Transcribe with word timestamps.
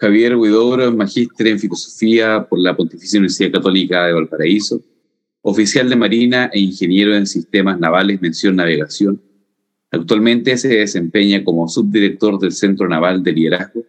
Javier 0.00 0.34
Huidobro, 0.34 0.90
magíster 0.92 1.48
en 1.48 1.58
filosofía 1.58 2.46
por 2.48 2.58
la 2.58 2.74
Pontificia 2.74 3.18
Universidad 3.18 3.52
Católica 3.52 4.06
de 4.06 4.14
Valparaíso, 4.14 4.80
oficial 5.42 5.90
de 5.90 5.96
Marina 5.96 6.50
e 6.54 6.60
ingeniero 6.60 7.14
en 7.14 7.26
sistemas 7.26 7.78
navales, 7.78 8.22
mención 8.22 8.56
navegación. 8.56 9.20
Actualmente 9.90 10.56
se 10.56 10.68
desempeña 10.68 11.44
como 11.44 11.68
subdirector 11.68 12.38
del 12.38 12.52
Centro 12.52 12.88
Naval 12.88 13.22
de 13.22 13.32
Liderazgo, 13.32 13.84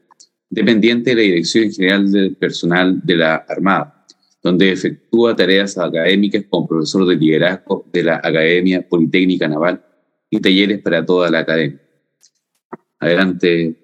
dependiente 0.49 1.11
de 1.11 1.15
la 1.15 1.21
Dirección 1.21 1.71
General 1.71 2.11
del 2.11 2.35
Personal 2.35 2.99
de 3.01 3.15
la 3.15 3.35
Armada, 3.47 4.05
donde 4.43 4.69
efectúa 4.69 5.33
tareas 5.33 5.77
académicas 5.77 6.43
como 6.49 6.67
profesor 6.67 7.07
de 7.07 7.15
liderazgo 7.15 7.85
de 7.93 8.03
la 8.03 8.15
Academia 8.17 8.85
Politécnica 8.85 9.47
Naval 9.47 9.81
y 10.29 10.41
talleres 10.41 10.81
para 10.81 11.05
toda 11.05 11.31
la 11.31 11.39
academia. 11.39 11.79
Adelante, 12.99 13.81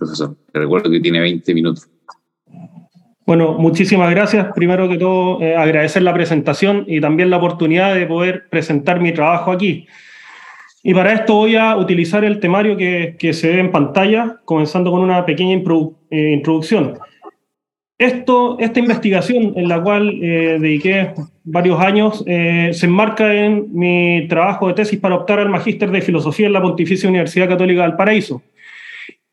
profesor. 0.00 0.36
Recuerdo 0.52 0.90
que 0.90 0.98
tiene 0.98 1.20
20 1.20 1.54
minutos. 1.54 1.88
Bueno, 3.30 3.52
muchísimas 3.52 4.10
gracias. 4.10 4.48
Primero 4.56 4.88
que 4.88 4.98
todo, 4.98 5.40
eh, 5.40 5.54
agradecer 5.54 6.02
la 6.02 6.12
presentación 6.12 6.84
y 6.88 7.00
también 7.00 7.30
la 7.30 7.36
oportunidad 7.36 7.94
de 7.94 8.04
poder 8.04 8.48
presentar 8.50 8.98
mi 8.98 9.12
trabajo 9.12 9.52
aquí. 9.52 9.86
Y 10.82 10.92
para 10.94 11.12
esto 11.12 11.34
voy 11.34 11.54
a 11.54 11.76
utilizar 11.76 12.24
el 12.24 12.40
temario 12.40 12.76
que, 12.76 13.14
que 13.16 13.32
se 13.32 13.48
ve 13.48 13.60
en 13.60 13.70
pantalla, 13.70 14.40
comenzando 14.44 14.90
con 14.90 15.02
una 15.02 15.24
pequeña 15.24 15.62
eh, 16.10 16.32
introducción. 16.32 16.98
Esto, 17.98 18.58
esta 18.58 18.80
investigación 18.80 19.52
en 19.54 19.68
la 19.68 19.80
cual 19.80 20.18
eh, 20.20 20.58
dediqué 20.58 21.12
varios 21.44 21.78
años 21.78 22.24
se 22.26 22.86
enmarca 22.86 23.32
en 23.32 23.68
mi 23.72 24.26
trabajo 24.28 24.66
de 24.66 24.74
tesis 24.74 24.98
para 24.98 25.14
optar 25.14 25.38
al 25.38 25.50
magíster 25.50 25.92
de 25.92 26.00
filosofía 26.00 26.48
en 26.48 26.54
la 26.54 26.62
Pontificia 26.62 27.08
Universidad 27.08 27.48
Católica 27.48 27.82
del 27.82 27.94
Paraíso. 27.94 28.42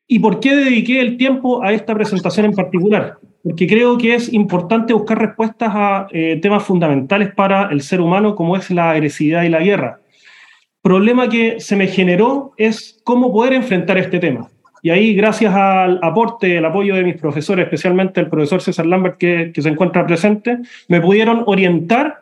¿Y 0.08 0.20
por 0.20 0.40
qué 0.40 0.56
dediqué 0.56 1.02
el 1.02 1.18
tiempo 1.18 1.62
a 1.62 1.74
esta 1.74 1.94
presentación 1.94 2.46
en 2.46 2.54
particular? 2.54 3.18
Porque 3.44 3.68
creo 3.68 3.98
que 3.98 4.16
es 4.16 4.32
importante 4.32 4.94
buscar 4.94 5.20
respuestas 5.20 5.70
a 5.74 6.08
eh, 6.12 6.40
temas 6.42 6.64
fundamentales 6.64 7.34
para 7.34 7.70
el 7.72 7.82
ser 7.82 8.00
humano, 8.00 8.34
como 8.34 8.56
es 8.56 8.72
la 8.72 8.92
agresividad 8.92 9.44
y 9.44 9.50
la 9.50 9.60
guerra. 9.60 10.00
Problema 10.82 11.28
que 11.28 11.60
se 11.60 11.76
me 11.76 11.88
generó 11.88 12.54
es 12.56 13.02
cómo 13.04 13.34
poder 13.34 13.54
enfrentar 13.54 13.98
este 13.98 14.20
tema. 14.20 14.50
Y 14.82 14.92
ahí, 14.92 15.14
gracias 15.14 15.54
al 15.54 16.00
aporte, 16.02 16.58
el 16.58 16.64
apoyo 16.64 16.96
de 16.96 17.04
mis 17.04 17.18
profesores, 17.18 17.66
especialmente 17.66 18.22
el 18.22 18.30
profesor 18.30 18.62
César 18.62 18.86
Lambert, 18.86 19.18
que, 19.18 19.52
se 19.54 19.68
encuentra 19.68 20.08
presente, 20.08 20.60
me 20.88 21.02
pudieron 21.02 21.44
orientar 21.48 22.22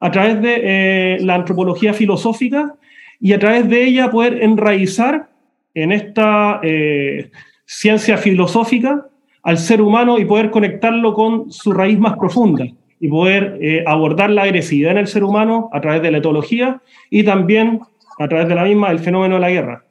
a 0.00 0.10
través 0.10 0.42
de 0.42 0.60
eh, 0.62 1.18
la 1.20 1.36
antropología 1.36 1.92
filosófica 1.92 2.74
y 3.20 3.32
a 3.32 3.38
través 3.38 3.68
de 3.68 3.84
ella 3.84 4.10
poder 4.10 4.42
enraizar 4.42 5.29
en 5.74 5.92
esta 5.92 6.60
eh, 6.62 7.30
ciencia 7.64 8.16
filosófica 8.16 9.06
al 9.42 9.58
ser 9.58 9.80
humano 9.80 10.18
y 10.18 10.24
poder 10.24 10.50
conectarlo 10.50 11.14
con 11.14 11.50
su 11.50 11.72
raíz 11.72 11.98
más 11.98 12.16
profunda 12.16 12.66
y 12.98 13.08
poder 13.08 13.58
eh, 13.60 13.82
abordar 13.86 14.30
la 14.30 14.42
agresividad 14.42 14.92
en 14.92 14.98
el 14.98 15.06
ser 15.06 15.24
humano 15.24 15.70
a 15.72 15.80
través 15.80 16.02
de 16.02 16.10
la 16.10 16.18
etología 16.18 16.82
y 17.08 17.22
también 17.22 17.80
a 18.18 18.28
través 18.28 18.48
de 18.48 18.54
la 18.54 18.64
misma 18.64 18.90
el 18.90 18.98
fenómeno 18.98 19.36
de 19.36 19.40
la 19.40 19.50
guerra. 19.50 19.84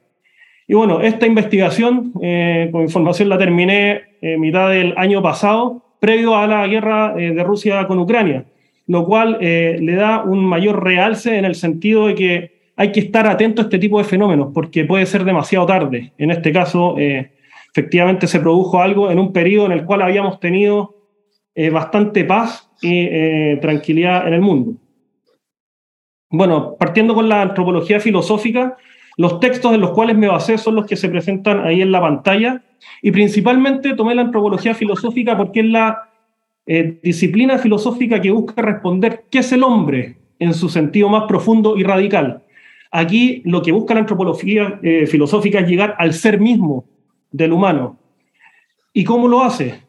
Y 0.68 0.74
bueno, 0.74 1.00
esta 1.00 1.26
investigación 1.26 2.12
eh, 2.22 2.68
con 2.70 2.82
información 2.82 3.28
la 3.28 3.38
terminé 3.38 4.02
en 4.20 4.40
mitad 4.40 4.70
del 4.70 4.94
año 4.96 5.20
pasado, 5.20 5.82
previo 5.98 6.36
a 6.36 6.46
la 6.46 6.66
guerra 6.68 7.12
de 7.14 7.42
Rusia 7.42 7.86
con 7.88 7.98
Ucrania, 7.98 8.44
lo 8.86 9.04
cual 9.04 9.38
le 9.40 9.94
da 9.94 10.22
un 10.22 10.44
mayor 10.44 10.82
realce 10.82 11.36
en 11.36 11.44
el 11.44 11.54
sentido 11.54 12.06
de 12.06 12.14
que 12.14 12.59
hay 12.80 12.92
que 12.92 13.00
estar 13.00 13.26
atento 13.26 13.60
a 13.60 13.64
este 13.64 13.78
tipo 13.78 13.98
de 13.98 14.04
fenómenos 14.04 14.52
porque 14.54 14.86
puede 14.86 15.04
ser 15.04 15.22
demasiado 15.22 15.66
tarde. 15.66 16.14
En 16.16 16.30
este 16.30 16.50
caso, 16.50 16.96
eh, 16.96 17.30
efectivamente 17.70 18.26
se 18.26 18.40
produjo 18.40 18.80
algo 18.80 19.10
en 19.10 19.18
un 19.18 19.34
periodo 19.34 19.66
en 19.66 19.72
el 19.72 19.84
cual 19.84 20.00
habíamos 20.00 20.40
tenido 20.40 20.96
eh, 21.54 21.68
bastante 21.68 22.24
paz 22.24 22.70
y 22.80 23.00
eh, 23.02 23.58
tranquilidad 23.60 24.26
en 24.26 24.32
el 24.32 24.40
mundo. 24.40 24.80
Bueno, 26.30 26.74
partiendo 26.78 27.14
con 27.14 27.28
la 27.28 27.42
antropología 27.42 28.00
filosófica, 28.00 28.78
los 29.18 29.40
textos 29.40 29.74
en 29.74 29.82
los 29.82 29.90
cuales 29.90 30.16
me 30.16 30.28
basé 30.28 30.56
son 30.56 30.76
los 30.76 30.86
que 30.86 30.96
se 30.96 31.10
presentan 31.10 31.60
ahí 31.66 31.82
en 31.82 31.92
la 31.92 32.00
pantalla 32.00 32.62
y 33.02 33.10
principalmente 33.10 33.94
tomé 33.94 34.14
la 34.14 34.22
antropología 34.22 34.72
filosófica 34.72 35.36
porque 35.36 35.60
es 35.60 35.66
la 35.66 36.06
disciplina 37.02 37.58
filosófica 37.58 38.22
que 38.22 38.30
busca 38.30 38.62
responder 38.62 39.24
qué 39.30 39.40
es 39.40 39.52
el 39.52 39.64
hombre 39.64 40.16
en 40.38 40.54
su 40.54 40.70
sentido 40.70 41.10
más 41.10 41.24
profundo 41.24 41.76
y 41.76 41.82
radical. 41.82 42.44
Aquí 42.90 43.42
lo 43.44 43.62
que 43.62 43.72
busca 43.72 43.94
la 43.94 44.00
antropología 44.00 44.80
eh, 44.82 45.06
filosófica 45.06 45.60
es 45.60 45.68
llegar 45.68 45.94
al 45.98 46.12
ser 46.12 46.40
mismo 46.40 46.84
del 47.30 47.52
humano. 47.52 47.98
¿Y 48.92 49.04
cómo 49.04 49.28
lo 49.28 49.42
hace? 49.42 49.82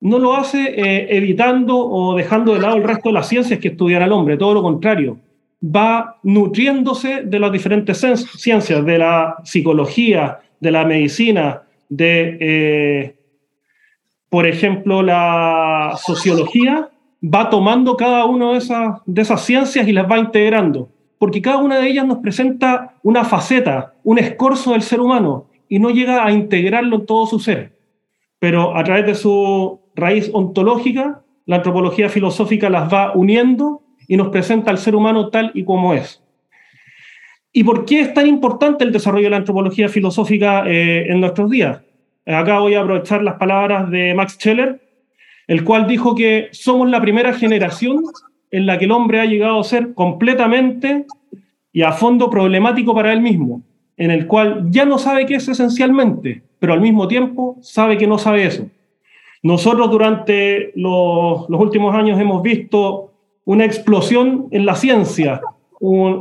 No 0.00 0.18
lo 0.18 0.34
hace 0.34 0.74
eh, 0.76 1.16
evitando 1.16 1.78
o 1.78 2.14
dejando 2.14 2.52
de 2.52 2.60
lado 2.60 2.76
el 2.76 2.84
resto 2.84 3.08
de 3.08 3.14
las 3.14 3.28
ciencias 3.28 3.58
que 3.58 3.68
estudian 3.68 4.02
al 4.02 4.12
hombre, 4.12 4.36
todo 4.36 4.52
lo 4.52 4.62
contrario. 4.62 5.18
Va 5.64 6.18
nutriéndose 6.24 7.22
de 7.22 7.38
las 7.38 7.52
diferentes 7.52 8.04
ciencias, 8.36 8.84
de 8.84 8.98
la 8.98 9.36
psicología, 9.44 10.40
de 10.60 10.70
la 10.70 10.84
medicina, 10.84 11.62
de, 11.88 12.36
eh, 12.40 13.16
por 14.28 14.46
ejemplo, 14.46 15.02
la 15.02 15.96
sociología, 16.04 16.90
va 17.22 17.48
tomando 17.48 17.96
cada 17.96 18.26
una 18.26 18.52
de 18.52 18.58
esas, 18.58 19.00
de 19.06 19.22
esas 19.22 19.42
ciencias 19.42 19.86
y 19.88 19.92
las 19.92 20.10
va 20.10 20.18
integrando 20.18 20.88
porque 21.22 21.40
cada 21.40 21.58
una 21.58 21.78
de 21.78 21.86
ellas 21.86 22.04
nos 22.04 22.18
presenta 22.18 22.96
una 23.04 23.22
faceta, 23.22 23.94
un 24.02 24.18
escorzo 24.18 24.72
del 24.72 24.82
ser 24.82 25.00
humano, 25.00 25.46
y 25.68 25.78
no 25.78 25.90
llega 25.90 26.26
a 26.26 26.32
integrarlo 26.32 26.96
en 26.96 27.06
todo 27.06 27.26
su 27.26 27.38
ser. 27.38 27.78
Pero 28.40 28.76
a 28.76 28.82
través 28.82 29.06
de 29.06 29.14
su 29.14 29.80
raíz 29.94 30.32
ontológica, 30.32 31.22
la 31.46 31.58
antropología 31.58 32.08
filosófica 32.08 32.68
las 32.68 32.92
va 32.92 33.12
uniendo 33.14 33.82
y 34.08 34.16
nos 34.16 34.30
presenta 34.30 34.72
al 34.72 34.78
ser 34.78 34.96
humano 34.96 35.28
tal 35.28 35.52
y 35.54 35.62
como 35.62 35.94
es. 35.94 36.24
¿Y 37.52 37.62
por 37.62 37.84
qué 37.84 38.00
es 38.00 38.12
tan 38.14 38.26
importante 38.26 38.82
el 38.82 38.90
desarrollo 38.90 39.26
de 39.26 39.30
la 39.30 39.36
antropología 39.36 39.88
filosófica 39.88 40.64
eh, 40.66 41.06
en 41.08 41.20
nuestros 41.20 41.48
días? 41.48 41.82
Acá 42.26 42.58
voy 42.58 42.74
a 42.74 42.80
aprovechar 42.80 43.22
las 43.22 43.36
palabras 43.36 43.88
de 43.92 44.12
Max 44.12 44.32
Scheller, 44.32 44.80
el 45.46 45.62
cual 45.62 45.86
dijo 45.86 46.16
que 46.16 46.48
somos 46.50 46.90
la 46.90 47.00
primera 47.00 47.32
generación 47.32 48.02
en 48.52 48.66
la 48.66 48.78
que 48.78 48.84
el 48.84 48.92
hombre 48.92 49.20
ha 49.20 49.24
llegado 49.24 49.58
a 49.58 49.64
ser 49.64 49.94
completamente 49.94 51.06
y 51.72 51.82
a 51.82 51.92
fondo 51.92 52.30
problemático 52.30 52.94
para 52.94 53.12
él 53.12 53.22
mismo, 53.22 53.62
en 53.96 54.10
el 54.10 54.26
cual 54.26 54.66
ya 54.70 54.84
no 54.84 54.98
sabe 54.98 55.26
qué 55.26 55.36
es 55.36 55.48
esencialmente, 55.48 56.42
pero 56.58 56.74
al 56.74 56.80
mismo 56.80 57.08
tiempo 57.08 57.56
sabe 57.62 57.96
que 57.96 58.06
no 58.06 58.18
sabe 58.18 58.44
eso. 58.44 58.68
Nosotros 59.42 59.90
durante 59.90 60.70
los, 60.76 61.48
últimos 61.48 61.94
años 61.94 62.20
hemos 62.20 62.42
visto 62.42 63.10
una 63.44 63.64
explosión 63.64 64.46
en 64.50 64.66
la 64.66 64.76
ciencia, 64.76 65.40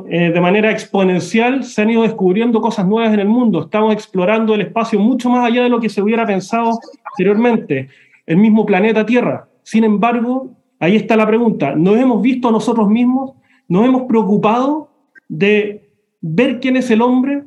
eh, 0.10 0.32
de 0.34 0.42
manera 0.42 0.72
exponencial 0.72 1.64
se 1.64 1.84
han 1.84 1.92
ido 1.92 2.02
descubriendo 2.02 2.62
cosas 2.62 2.88
nuevas 2.88 3.14
en 3.14 3.20
el 3.20 3.28
mundo, 3.28 3.64
estamos 3.64 3.94
explorando 3.94 4.56
el 4.56 4.62
espacio 4.62 5.00
mucho 5.00 5.30
más 5.30 5.46
allá 5.46 5.62
de 5.64 5.70
lo 5.70 5.80
que 5.80 5.90
se 5.90 6.02
hubiera 6.02 6.26
pensado 6.26 6.80
anteriormente, 7.12 7.90
el 8.26 8.38
mismo 8.38 8.66
planeta 8.66 9.06
Tierra. 9.06 9.48
Sin 9.62 9.84
embargo, 9.84 10.50
Ahí 10.82 10.96
está 10.96 11.16
la 11.16 11.28
pregunta. 11.28 11.76
¿Nos 11.76 11.96
hemos 11.98 12.24
visto 12.24 12.50
a 12.50 12.52
nosotros 12.52 12.90
mismos? 12.90 13.36
¿Nos 13.68 13.86
hemos 13.86 14.02
preocupado 14.08 14.90
de 15.30 15.92
ver 16.22 16.60
quién 16.60 16.76
es 16.76 16.90
el 16.90 17.04
hombre? 17.04 17.44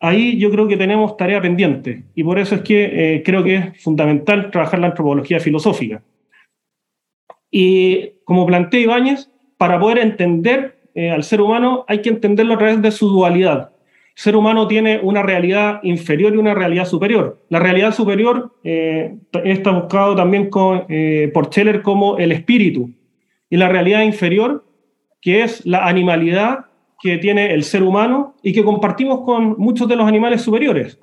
Ahí 0.00 0.36
yo 0.36 0.50
creo 0.50 0.66
que 0.66 0.76
tenemos 0.76 1.16
tarea 1.16 1.40
pendiente 1.40 2.06
y 2.16 2.24
por 2.24 2.40
eso 2.40 2.56
es 2.56 2.62
que 2.62 3.14
eh, 3.14 3.22
creo 3.24 3.44
que 3.44 3.54
es 3.54 3.82
fundamental 3.84 4.50
trabajar 4.50 4.80
la 4.80 4.88
antropología 4.88 5.38
filosófica. 5.38 6.02
Y 7.52 8.14
como 8.24 8.46
plantea 8.46 8.80
Ibáñez, 8.80 9.30
para 9.56 9.78
poder 9.78 9.98
entender 9.98 10.90
eh, 10.96 11.12
al 11.12 11.22
ser 11.22 11.40
humano 11.40 11.84
hay 11.86 12.02
que 12.02 12.08
entenderlo 12.08 12.54
a 12.54 12.58
través 12.58 12.82
de 12.82 12.90
su 12.90 13.08
dualidad 13.08 13.70
ser 14.18 14.34
humano 14.34 14.66
tiene 14.66 14.98
una 15.00 15.22
realidad 15.22 15.78
inferior 15.84 16.34
y 16.34 16.38
una 16.38 16.52
realidad 16.52 16.86
superior. 16.86 17.40
La 17.50 17.60
realidad 17.60 17.94
superior 17.94 18.52
eh, 18.64 19.16
está 19.44 19.70
buscado 19.70 20.16
también 20.16 20.50
eh, 20.88 21.30
por 21.32 21.46
Scheller 21.46 21.82
como 21.82 22.18
el 22.18 22.32
espíritu, 22.32 22.90
y 23.48 23.56
la 23.56 23.68
realidad 23.68 24.02
inferior, 24.02 24.64
que 25.20 25.44
es 25.44 25.64
la 25.64 25.86
animalidad 25.86 26.66
que 27.00 27.18
tiene 27.18 27.54
el 27.54 27.62
ser 27.62 27.84
humano 27.84 28.34
y 28.42 28.52
que 28.52 28.64
compartimos 28.64 29.20
con 29.20 29.54
muchos 29.56 29.86
de 29.86 29.94
los 29.94 30.08
animales 30.08 30.42
superiores. 30.42 30.98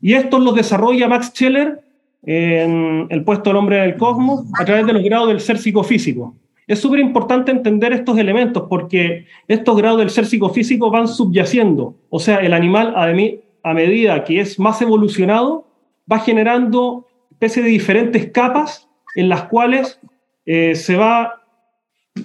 Y 0.00 0.12
esto 0.12 0.38
lo 0.38 0.52
desarrolla 0.52 1.08
Max 1.08 1.32
Scheller 1.34 1.80
en 2.22 3.08
El 3.10 3.24
puesto 3.24 3.50
del 3.50 3.56
hombre 3.56 3.78
en 3.78 3.84
el 3.90 3.96
cosmos 3.96 4.44
a 4.56 4.64
través 4.64 4.86
de 4.86 4.92
los 4.92 5.02
grados 5.02 5.26
del 5.26 5.40
ser 5.40 5.58
psicofísico. 5.58 6.36
Es 6.66 6.80
súper 6.80 6.98
importante 6.98 7.52
entender 7.52 7.92
estos 7.92 8.18
elementos 8.18 8.64
porque 8.68 9.26
estos 9.46 9.76
grados 9.76 10.00
del 10.00 10.10
ser 10.10 10.26
psicofísico 10.26 10.90
van 10.90 11.06
subyaciendo. 11.06 11.94
O 12.10 12.18
sea, 12.18 12.38
el 12.38 12.52
animal 12.52 12.92
a, 12.96 13.72
medida 13.72 14.24
que 14.24 14.40
es 14.40 14.58
más 14.58 14.82
evolucionado 14.82 15.68
va 16.10 16.18
generando 16.18 17.06
especie 17.30 17.62
de 17.62 17.68
diferentes 17.68 18.30
capas 18.32 18.88
en 19.14 19.28
las 19.28 19.44
cuales 19.44 20.00
eh, 20.44 20.74
se 20.74 20.96
va 20.96 21.42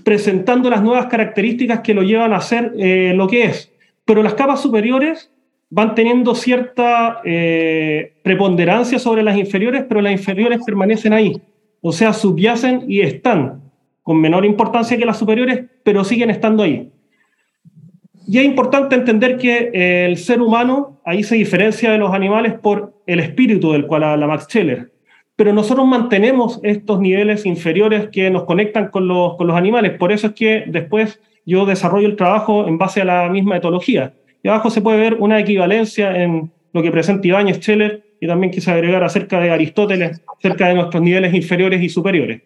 presentando 0.04 0.70
las 0.70 0.82
nuevas 0.82 1.06
características 1.08 1.82
que 1.82 1.94
lo 1.94 2.02
llevan 2.02 2.34
a 2.34 2.42
ser 2.42 2.74
eh, 2.78 3.14
lo 3.16 3.28
que 3.28 3.44
es. 3.44 3.72
Pero 4.06 4.24
las 4.24 4.34
capas 4.34 4.62
superiores 4.62 5.32
van 5.70 5.94
teniendo 5.94 6.34
cierta 6.34 7.22
eh, 7.24 8.14
preponderancia 8.24 8.98
sobre 8.98 9.22
las 9.22 9.38
inferiores, 9.38 9.86
pero 9.88 10.02
las 10.02 10.14
inferiores 10.14 10.62
permanecen 10.66 11.14
ahí. 11.14 11.42
O 11.82 11.92
sea, 11.92 12.14
subyacen 12.14 12.86
y 12.88 13.02
están 13.02 13.61
con 14.04 14.20
menor 14.20 14.46
importancia 14.46 14.98
que 14.98 15.06
las 15.06 15.20
superiores, 15.20 15.66
pero 15.84 16.04
siguen 16.04 16.30
estando 16.30 16.64
ahí. 16.64 16.92
Y 18.28 18.40
es 18.40 18.46
importante 18.46 18.96
entender 18.96 19.38
que 19.38 19.72
eh, 19.74 20.06
el 20.06 20.18
ser 20.18 20.42
humano 20.42 21.02
ahí 21.06 21.24
se 21.24 21.36
diferencia 21.36 21.92
de 21.92 21.98
los 21.98 22.14
animales 22.14 22.54
por 22.54 22.94
el 23.08 23.20
espíritu 23.20 23.72
del 23.72 23.88
cual 23.88 24.04
habla 24.04 24.28
Max 24.28 24.46
Scheller. 24.46 24.92
Pero 25.36 25.54
nosotros 25.54 25.88
mantenemos 25.88 26.60
estos 26.64 27.00
niveles 27.00 27.46
inferiores 27.46 28.10
que 28.10 28.30
nos 28.30 28.44
conectan 28.44 28.90
con 28.90 29.08
los, 29.08 29.36
con 29.38 29.48
los 29.48 29.56
animales. 29.56 29.98
Por 29.98 30.12
eso 30.12 30.28
es 30.28 30.34
que 30.34 30.64
después 30.68 31.20
yo 31.46 31.66
desarrollo 31.66 32.08
el 32.08 32.16
trabajo 32.16 32.68
en 32.68 32.78
base 32.78 33.02
a 33.02 33.06
la 33.06 33.30
misma 33.30 33.58
etología. 33.58 34.14
Y 34.44 34.50
abajo 34.50 34.70
se 34.70 34.82
puede 34.82 35.00
ver 35.00 35.16
una 35.16 35.40
equivalencia 35.40 36.16
en 36.24 36.52
lo 36.74 36.84
que 36.84 36.92
presenta 36.92 37.28
Ibáñez 37.28 37.58
Scheller 37.58 38.04
y 38.20 38.28
también 38.28 38.52
quise 38.52 38.72
agregar 38.72 39.04
acerca 39.04 39.40
de 39.40 39.50
Aristóteles, 39.50 40.22
acerca 40.38 40.68
de 40.68 40.76
nuestros 40.76 41.02
niveles 41.02 41.34
inferiores 41.34 41.82
y 41.82 41.90
superiores. 41.90 42.42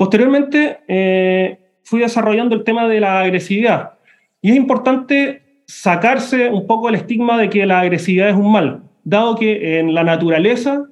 Posteriormente, 0.00 0.78
eh, 0.88 1.58
fui 1.82 2.00
desarrollando 2.00 2.54
el 2.54 2.64
tema 2.64 2.88
de 2.88 3.00
la 3.00 3.20
agresividad. 3.20 3.98
Y 4.40 4.52
es 4.52 4.56
importante 4.56 5.42
sacarse 5.66 6.48
un 6.48 6.66
poco 6.66 6.88
el 6.88 6.94
estigma 6.94 7.36
de 7.36 7.50
que 7.50 7.66
la 7.66 7.80
agresividad 7.80 8.30
es 8.30 8.34
un 8.34 8.50
mal, 8.50 8.80
dado 9.04 9.36
que 9.36 9.78
en 9.78 9.92
la 9.92 10.02
naturaleza 10.02 10.86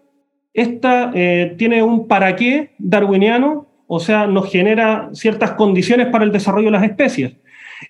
esta 0.53 1.11
eh, 1.15 1.55
tiene 1.57 1.83
un 1.83 2.07
para 2.07 2.37
qué 2.37 2.73
darwiniano, 2.77 3.67
o 3.87 3.99
sea, 3.99 4.27
nos 4.27 4.53
genera 4.53 5.09
ciertas 5.15 5.53
condiciones 5.53 6.09
para 6.09 6.25
el 6.25 6.31
desarrollo 6.31 6.67
de 6.67 6.73
las 6.73 6.85
especies. 6.85 7.33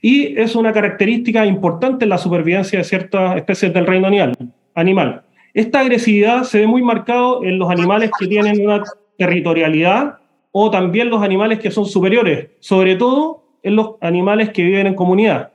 Y 0.00 0.38
es 0.38 0.55
una 0.55 0.73
característica 0.73 1.44
importante 1.44 2.05
en 2.05 2.11
la 2.11 2.19
supervivencia 2.19 2.79
de 2.79 2.85
ciertas 2.85 3.37
especies 3.37 3.75
del 3.75 3.88
reino 3.88 4.06
animal. 4.76 5.23
Esta 5.53 5.81
agresividad 5.81 6.44
se 6.44 6.61
ve 6.61 6.69
muy 6.69 6.82
marcado 6.82 7.43
en 7.43 7.59
los 7.59 7.69
animales 7.69 8.12
que 8.17 8.29
tienen 8.29 8.65
una 8.65 8.85
territorialidad 9.17 10.18
o 10.53 10.71
también 10.71 11.11
los 11.11 11.23
animales 11.23 11.59
que 11.59 11.71
son 11.71 11.87
superiores, 11.87 12.50
sobre 12.61 12.97
todo 12.97 13.45
en 13.62 13.77
los 13.77 13.97
animales 14.00 14.50
que 14.50 14.62
viven 14.62 14.87
en 14.87 14.95
comunidad. 14.95 15.53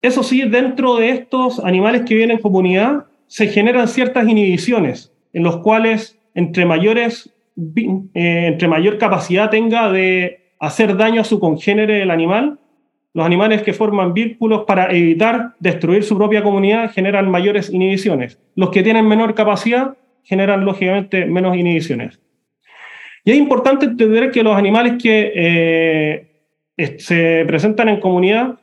Eso 0.00 0.22
sí, 0.22 0.42
dentro 0.48 0.96
de 0.96 1.10
estos 1.10 1.58
animales 1.60 2.02
que 2.02 2.14
viven 2.14 2.30
en 2.30 2.38
comunidad 2.38 3.06
se 3.26 3.48
generan 3.48 3.88
ciertas 3.88 4.28
inhibiciones, 4.28 5.12
en 5.32 5.42
los 5.42 5.58
cuales 5.58 6.18
entre, 6.34 6.66
mayores, 6.66 7.34
eh, 7.56 8.46
entre 8.46 8.68
mayor 8.68 8.98
capacidad 8.98 9.50
tenga 9.50 9.90
de 9.90 10.52
hacer 10.60 10.96
daño 10.96 11.20
a 11.20 11.24
su 11.24 11.40
congénere 11.40 12.02
el 12.02 12.10
animal, 12.10 12.58
los 13.14 13.26
animales 13.26 13.62
que 13.62 13.72
forman 13.72 14.14
vínculos 14.14 14.64
para 14.64 14.92
evitar 14.92 15.56
destruir 15.58 16.04
su 16.04 16.16
propia 16.16 16.42
comunidad 16.42 16.92
generan 16.92 17.30
mayores 17.30 17.70
inhibiciones. 17.70 18.38
Los 18.54 18.70
que 18.70 18.82
tienen 18.82 19.08
menor 19.08 19.34
capacidad 19.34 19.96
generan 20.22 20.64
lógicamente 20.64 21.26
menos 21.26 21.56
inhibiciones. 21.56 22.20
Y 23.28 23.32
es 23.32 23.36
importante 23.36 23.84
entender 23.84 24.30
que 24.30 24.42
los 24.42 24.56
animales 24.56 24.94
que 24.98 25.32
eh, 25.34 26.96
se 26.96 27.44
presentan 27.46 27.90
en 27.90 28.00
comunidad, 28.00 28.58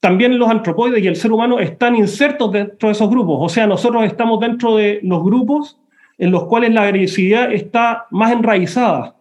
también 0.00 0.38
los 0.38 0.48
antropoides 0.48 1.04
y 1.04 1.08
el 1.08 1.16
ser 1.16 1.30
humano 1.30 1.60
están 1.60 1.94
insertos 1.94 2.50
dentro 2.52 2.88
de 2.88 2.92
esos 2.94 3.10
grupos. 3.10 3.36
O 3.38 3.50
sea, 3.50 3.66
nosotros 3.66 4.06
estamos 4.06 4.40
dentro 4.40 4.76
de 4.76 5.00
los 5.02 5.22
grupos 5.22 5.78
en 6.16 6.30
los 6.30 6.44
cuales 6.44 6.72
la 6.72 6.84
agresividad 6.84 7.52
está 7.52 8.06
más 8.10 8.32
enraizada. 8.32 9.14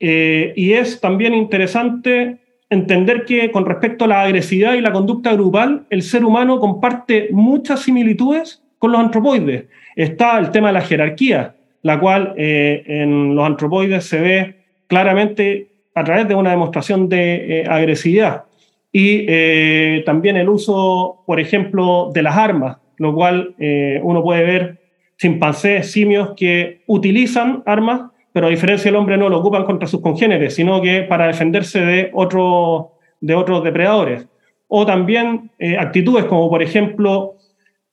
Eh, 0.00 0.52
y 0.56 0.72
es 0.72 1.00
también 1.00 1.32
interesante 1.32 2.40
entender 2.70 3.24
que 3.24 3.52
con 3.52 3.64
respecto 3.66 4.06
a 4.06 4.08
la 4.08 4.22
agresividad 4.22 4.74
y 4.74 4.80
la 4.80 4.90
conducta 4.90 5.32
grupal, 5.34 5.86
el 5.90 6.02
ser 6.02 6.24
humano 6.24 6.58
comparte 6.58 7.28
muchas 7.30 7.82
similitudes 7.82 8.64
con 8.80 8.90
los 8.90 9.00
antropoides. 9.00 9.66
Está 9.94 10.40
el 10.40 10.50
tema 10.50 10.70
de 10.70 10.72
la 10.72 10.80
jerarquía 10.80 11.54
la 11.82 11.98
cual 11.98 12.34
eh, 12.36 12.84
en 12.86 13.34
los 13.34 13.44
antropoides 13.44 14.04
se 14.04 14.20
ve 14.20 14.56
claramente 14.86 15.68
a 15.94 16.04
través 16.04 16.28
de 16.28 16.34
una 16.34 16.50
demostración 16.50 17.08
de 17.08 17.60
eh, 17.60 17.66
agresividad. 17.68 18.44
Y 18.92 19.24
eh, 19.28 20.02
también 20.06 20.36
el 20.36 20.48
uso, 20.48 21.22
por 21.26 21.40
ejemplo, 21.40 22.10
de 22.14 22.22
las 22.22 22.36
armas, 22.36 22.78
lo 22.98 23.14
cual 23.14 23.56
uno 24.02 24.22
puede 24.22 24.44
ver 24.44 24.78
chimpancés, 25.18 25.90
simios 25.90 26.34
que 26.36 26.82
utilizan 26.86 27.62
armas, 27.66 28.02
pero 28.32 28.46
a 28.46 28.50
diferencia 28.50 28.90
del 28.90 28.96
hombre 28.96 29.16
no 29.16 29.28
lo 29.28 29.38
ocupan 29.38 29.64
contra 29.64 29.88
sus 29.88 30.00
congéneres, 30.00 30.54
sino 30.54 30.80
que 30.80 31.02
para 31.02 31.26
defenderse 31.26 31.80
de, 31.80 32.10
otro, 32.12 32.92
de 33.20 33.34
otros 33.34 33.64
depredadores. 33.64 34.28
O 34.68 34.86
también 34.86 35.50
actitudes 35.78 36.26
como, 36.26 36.48
por 36.48 36.62
ejemplo, 36.62 37.34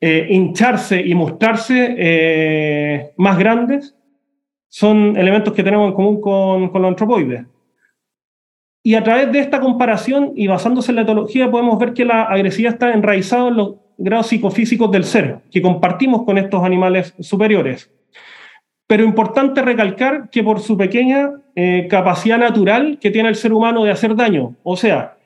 eh, 0.02 0.28
hincharse 0.30 1.02
y 1.02 1.14
mostrarse 1.14 1.96
eh, 1.98 3.12
más 3.18 3.38
grandes 3.38 3.96
son 4.70 5.18
elementos 5.18 5.54
que 5.54 5.64
tenemos 5.64 5.90
en 5.90 5.96
común 5.96 6.22
con, 6.22 6.70
con 6.70 6.82
los 6.82 6.90
antropoides. 6.90 7.46
Y 8.82 8.96
a 8.96 9.04
través 9.04 9.32
de 9.32 9.40
esta 9.40 9.60
comparación 9.60 10.32
y 10.36 10.48
basándose 10.48 10.92
en 10.92 10.96
la 10.96 11.02
etología 11.02 11.52
podemos 11.52 11.78
ver 11.78 11.94
que 11.94 12.06
la 12.06 12.24
agresividad 12.24 12.74
está 12.74 12.94
enraizada 12.94 13.50
en 13.50 13.58
los 13.58 13.76
grados 13.98 14.28
psicofísicos 14.28 14.90
del 14.92 15.04
ser, 15.04 15.40
que 15.52 15.62
compartimos 15.62 16.24
con 16.24 16.38
estos 16.38 16.64
animales 16.64 17.14
superiores. 17.20 17.92
Pero 18.88 19.04
importante 19.04 19.62
recalcar 19.62 20.30
que 20.30 20.44
por 20.44 20.62
su 20.62 20.78
pequeña 20.78 21.32
eh, 21.56 21.88
capacidad 21.90 22.40
natural 22.40 22.98
que 23.00 23.12
tiene 23.12 23.30
el 23.30 23.36
ser 23.36 23.54
humano 23.54 23.84
de 23.84 23.92
hacer 23.92 24.16
daño, 24.16 24.56
o 24.64 24.78
sea, 24.78 25.19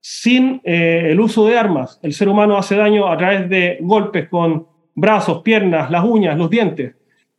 sin 0.00 0.60
eh, 0.64 1.08
el 1.10 1.20
uso 1.20 1.46
de 1.46 1.58
armas, 1.58 2.00
el 2.02 2.14
ser 2.14 2.28
humano 2.28 2.56
hace 2.56 2.76
daño 2.76 3.08
a 3.08 3.16
través 3.16 3.48
de 3.48 3.78
golpes 3.80 4.28
con 4.28 4.66
brazos, 4.94 5.42
piernas, 5.42 5.90
las 5.90 6.04
uñas, 6.04 6.38
los 6.38 6.48
dientes, 6.48 6.94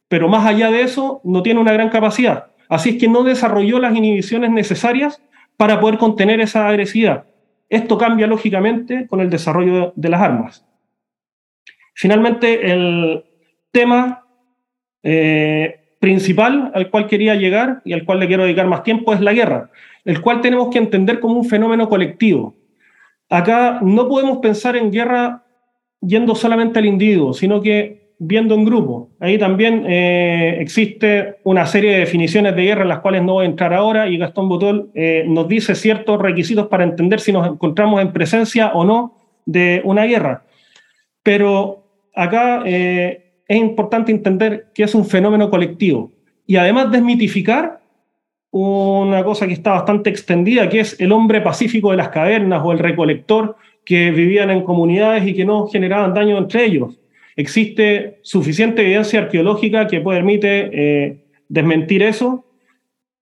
pero 0.08 0.28
más 0.28 0.46
allá 0.46 0.69
de 0.69 0.84
eso 0.84 1.22
no 1.24 1.42
tiene 1.42 1.60
una 1.60 1.74
gran 1.74 1.90
capacidad. 1.90 2.48
Así 2.69 2.92
es 2.92 2.98
que 2.98 3.08
no 3.08 3.24
desarrolló 3.24 3.80
las 3.80 3.96
inhibiciones 3.96 4.52
necesarias 4.52 5.22
para 5.58 5.80
poder 5.80 5.98
contener 5.98 6.40
esa 6.40 6.68
agresividad. 6.68 7.25
Esto 7.69 7.98
cambia 7.98 8.28
lógicamente 8.28 9.08
con 9.08 9.22
el 9.22 9.30
desarrollo 9.30 9.94
de 9.96 10.10
las 10.10 10.22
armas. 10.22 10.66
Finalmente, 11.94 12.72
el 12.72 13.24
tema 13.72 14.25
eh, 15.04 15.96
principal 16.00 16.72
al 16.74 16.90
cual 16.90 17.08
quería 17.08 17.36
llegar 17.36 17.81
y 17.86 17.94
al 17.94 18.06
cual 18.06 18.19
le 18.19 18.28
quiero 18.28 18.44
dedicar 18.44 18.68
más 18.68 18.84
tiempo 18.84 19.13
es 19.13 19.22
la 19.22 19.34
guerra 19.34 19.69
el 20.06 20.21
cual 20.21 20.42
tenemos 20.42 20.69
que 20.69 20.80
entender 20.80 21.19
como 21.19 21.36
un 21.36 21.45
fenómeno 21.45 21.88
colectivo. 21.88 22.56
Acá 23.30 23.80
no 23.81 24.07
podemos 24.07 24.39
pensar 24.39 24.75
en 24.75 24.92
guerra 24.92 25.44
yendo 26.01 26.36
solamente 26.36 26.80
al 26.80 26.86
individuo, 26.86 27.33
sino 27.33 27.62
que 27.62 28.01
viendo 28.24 28.53
en 28.53 28.65
grupo. 28.65 29.10
Ahí 29.20 29.39
también 29.39 29.84
eh, 29.88 30.58
existe 30.60 31.38
una 31.43 31.65
serie 31.65 31.93
de 31.93 32.00
definiciones 32.00 32.55
de 32.55 32.63
guerra 32.63 32.84
en 32.84 32.89
las 32.89 33.00
cuales 33.00 33.24
no 33.24 33.34
voy 33.34 33.46
a 33.46 33.50
entrar 33.50 33.74
ahora 33.74 34.08
y 34.08 34.17
Gastón 34.17 34.48
Botol 34.48 34.91
eh, 34.93 35.25
nos 35.27 35.48
dice 35.48 35.74
ciertos 35.74 36.22
requisitos 36.22 36.67
para 36.67 36.84
entender 36.84 37.20
si 37.20 37.31
nos 37.31 37.48
encontramos 37.48 38.00
en 38.00 38.13
presencia 38.13 38.74
o 38.74 38.84
no 38.84 39.17
de 39.46 39.81
una 39.86 40.03
guerra. 40.05 40.43
Pero 41.24 41.84
acá 42.15 42.62
eh, 42.65 43.34
es 43.48 43.58
importante 43.58 44.12
entender 44.12 44.67
que 44.75 44.84
es 44.84 44.93
un 44.93 45.05
fenómeno 45.05 45.50
colectivo 45.50 46.12
y 46.46 46.58
además 46.58 46.91
desmitificar 46.91 47.81
una 48.51 49.24
cosa 49.24 49.48
que 49.48 49.53
está 49.53 49.72
bastante 49.72 50.10
extendida, 50.10 50.67
que 50.67 50.81
es 50.81 51.00
el 51.00 51.13
hombre 51.13 51.39
pacífico 51.41 51.91
de 51.91 51.98
las 51.98 52.10
cavernas 52.10 52.62
o 52.63 52.74
el 52.74 52.79
recolector 52.79 53.55
que 53.86 54.12
vivían 54.12 54.50
en 54.50 54.63
comunidades 54.63 55.25
y 55.25 55.34
que 55.34 55.46
no 55.46 55.67
generaban 55.67 56.13
daño 56.13 56.38
entre 56.38 56.65
ellos. 56.65 57.00
Existe 57.38 58.20
suficiente 58.22 58.81
evidencia 58.81 59.22
arqueológica 59.22 59.88
que 59.88 60.01
permite 60.01 60.70
eh, 60.74 61.24
desmentir 61.48 62.03
eso 62.03 62.46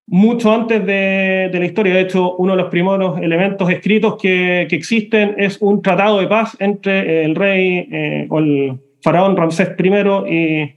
mucho 0.07 0.51
antes 0.51 0.83
de, 0.83 1.51
la 1.53 1.65
historia. 1.65 1.93
De 1.93 2.01
hecho, 2.01 2.35
uno 2.37 2.55
de 2.55 2.63
los 2.63 2.71
primeros 2.71 3.21
elementos 3.21 3.69
escritos 3.69 4.17
que, 4.19 4.63
existen 4.63 5.35
es 5.37 5.61
un 5.61 5.83
tratado 5.83 6.19
de 6.19 6.27
paz 6.27 6.57
entre 6.59 7.23
el 7.23 7.35
rey 7.35 7.87
eh, 7.91 8.25
o 8.29 8.39
el 8.39 8.79
faraón 9.03 9.37
Ramsés 9.37 9.69
I 9.77 10.75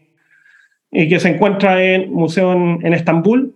y, 0.94 1.08
que 1.08 1.18
se 1.18 1.30
encuentra 1.30 1.82
en 1.82 2.12
museo 2.12 2.52
en 2.52 2.92
Estambul 2.92 3.54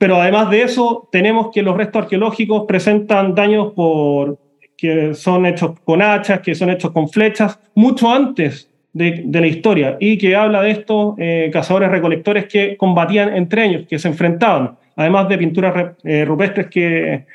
pero 0.00 0.16
además 0.16 0.48
de 0.48 0.62
eso, 0.62 1.10
tenemos 1.12 1.50
que 1.52 1.62
los 1.62 1.76
restos 1.76 2.04
arqueológicos 2.04 2.64
presentan 2.66 3.34
daños 3.34 3.74
por, 3.74 4.38
que 4.74 5.12
son 5.12 5.44
hechos 5.44 5.78
con 5.80 6.00
hachas, 6.00 6.40
que 6.40 6.54
son 6.54 6.70
hechos 6.70 6.90
con 6.92 7.10
flechas, 7.10 7.60
mucho 7.74 8.10
antes 8.10 8.70
de, 8.94 9.28
la 9.30 9.46
historia, 9.46 9.98
y 10.00 10.16
que 10.16 10.34
habla 10.34 10.62
de 10.62 10.70
estos 10.70 11.16
eh, 11.18 11.50
cazadores 11.52 11.90
recolectores 11.90 12.46
que 12.46 12.78
combatían 12.78 13.36
entre 13.36 13.66
ellos, 13.66 13.86
que 13.86 13.98
se 13.98 14.08
enfrentaban, 14.08 14.78
además 14.96 15.28
de 15.28 15.36
pinturas 15.36 15.94
eh, 16.02 16.24
rupestres 16.24 16.68
que, 16.68 17.26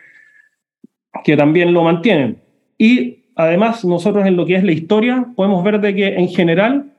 que 1.23 1.37
también 1.37 1.71
lo 1.71 1.83
mantienen. 1.83 2.37
Y 2.79 3.25
además 3.35 3.85
nosotros 3.85 4.25
en 4.25 4.35
lo 4.35 4.43
que 4.43 4.55
es 4.55 4.63
la 4.63 4.71
historia 4.71 5.23
podemos 5.35 5.63
ver 5.63 5.79
de 5.79 5.93
que 5.93 6.07
en 6.15 6.29
general 6.29 6.94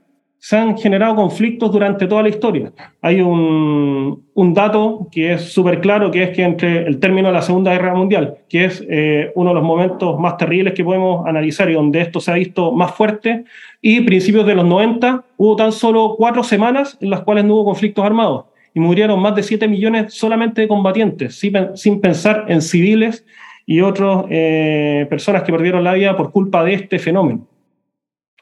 se 0.47 0.57
han 0.57 0.79
generado 0.79 1.17
conflictos 1.17 1.73
durante 1.73 2.07
toda 2.07 2.23
la 2.23 2.29
historia. 2.29 2.71
Hay 3.03 3.21
un, 3.21 4.23
dato 4.55 5.09
que 5.11 5.33
es 5.33 5.43
súper 5.53 5.81
claro, 5.81 6.13
que 6.13 6.23
es 6.23 6.31
que 6.31 6.45
entre 6.45 6.87
el 6.87 7.01
término 7.01 7.27
de 7.27 7.35
la 7.35 7.43
Segunda 7.43 7.73
Guerra 7.73 7.97
Mundial, 7.97 8.37
que 8.49 8.67
es 8.67 8.81
eh, 8.89 9.33
uno 9.35 9.51
de 9.51 9.55
los 9.57 9.65
momentos 9.65 10.21
más 10.21 10.37
terribles 10.37 10.73
que 10.73 10.85
podemos 10.85 11.27
analizar 11.27 11.69
y 11.69 11.73
donde 11.73 12.01
esto 12.01 12.21
se 12.21 12.31
ha 12.31 12.35
visto 12.35 12.71
más 12.71 12.93
fuerte, 12.93 13.43
y 13.83 14.03
principios 14.03 14.47
de 14.47 14.55
los 14.55 14.65
90 14.65 15.25
hubo 15.37 15.57
tan 15.57 15.73
solo 15.73 16.15
cuatro 16.17 16.45
semanas 16.45 16.97
en 17.01 17.11
las 17.11 17.23
cuales 17.23 17.45
no 17.45 17.55
hubo 17.55 17.65
conflictos 17.65 18.05
armados 18.05 18.45
y 18.73 18.79
murieron 18.79 19.19
más 19.19 19.35
de 19.35 19.43
7 19.43 19.67
millones 19.67 20.15
solamente 20.15 20.61
de 20.61 20.69
combatientes, 20.69 21.35
sin, 21.35 21.77
sin 21.77 22.01
pensar 22.01 22.45
en 22.47 22.63
civiles 22.63 23.27
y 23.67 23.81
otras 23.81 24.27
eh, 24.31 25.09
personas 25.11 25.43
que 25.43 25.51
perdieron 25.51 25.83
la 25.83 25.95
vida 25.95 26.17
por 26.17 26.31
culpa 26.31 26.63
de 26.63 26.75
este 26.75 27.01
fenómeno. 27.01 27.49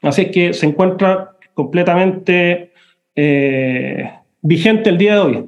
Así 0.03 0.21
es 0.21 0.31
que 0.31 0.53
se 0.53 0.67
encuentra 0.67 1.34
completamente 1.55 2.73
eh, 3.15 4.11
vigente 4.41 4.91
el 4.91 4.99
día 4.99 5.15
de 5.15 5.19
hoy. 5.19 5.45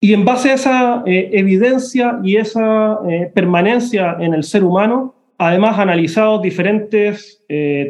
Y 0.00 0.14
en 0.14 0.24
base 0.24 0.50
a 0.50 0.54
esa 0.54 1.02
eh, 1.04 1.30
evidencia 1.32 2.20
y 2.22 2.36
esa 2.36 3.00
eh, 3.08 3.30
permanencia 3.34 4.16
en 4.20 4.32
el 4.32 4.44
ser 4.44 4.64
humano, 4.64 5.14
además 5.36 5.78
analizado 5.78 6.40
diferentes 6.40 7.42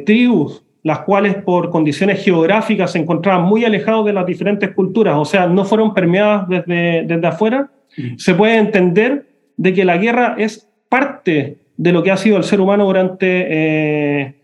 tribus, 0.05 0.65
las 0.83 1.01
cuales 1.01 1.37
por 1.37 1.71
condiciones 1.71 2.25
geográficas 2.25 2.93
se 2.93 2.99
encontraban 2.99 3.45
muy 3.45 3.65
alejados 3.65 4.07
de 4.07 4.13
las 4.13 4.27
diferentes 4.27 4.71
culturas, 4.73 5.17
o 5.17 5.25
sea, 5.25 5.47
no 5.47 5.65
fueron 5.65 5.95
permeadas 5.95 6.49
desde, 6.49 7.05
desde 7.07 7.27
afuera, 7.27 7.71
mm. 7.97 8.17
se 8.17 8.35
puede 8.35 8.57
entender 8.57 9.27
de 9.57 9.75
que 9.75 9.85
la 9.85 9.97
guerra 9.97 10.35
es 10.39 10.69
parte 10.89 11.59
de 11.77 11.93
lo 11.93 12.03
que 12.03 12.11
ha 12.11 12.17
sido 12.17 12.37
el 12.37 12.45
ser 12.45 12.61
humano 12.61 12.85
durante 12.85 14.37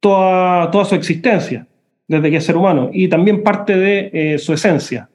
toda, 0.00 0.70
toda 0.70 0.84
su 0.84 0.94
existencia, 0.94 1.66
desde 2.06 2.30
que 2.30 2.36
es 2.36 2.44
ser 2.44 2.56
humano, 2.56 2.90
y 2.92 3.08
también 3.08 3.42
parte 3.42 3.76
de 3.76 4.10
eh, 4.12 4.38
su 4.38 4.52
esencia. 4.52 5.08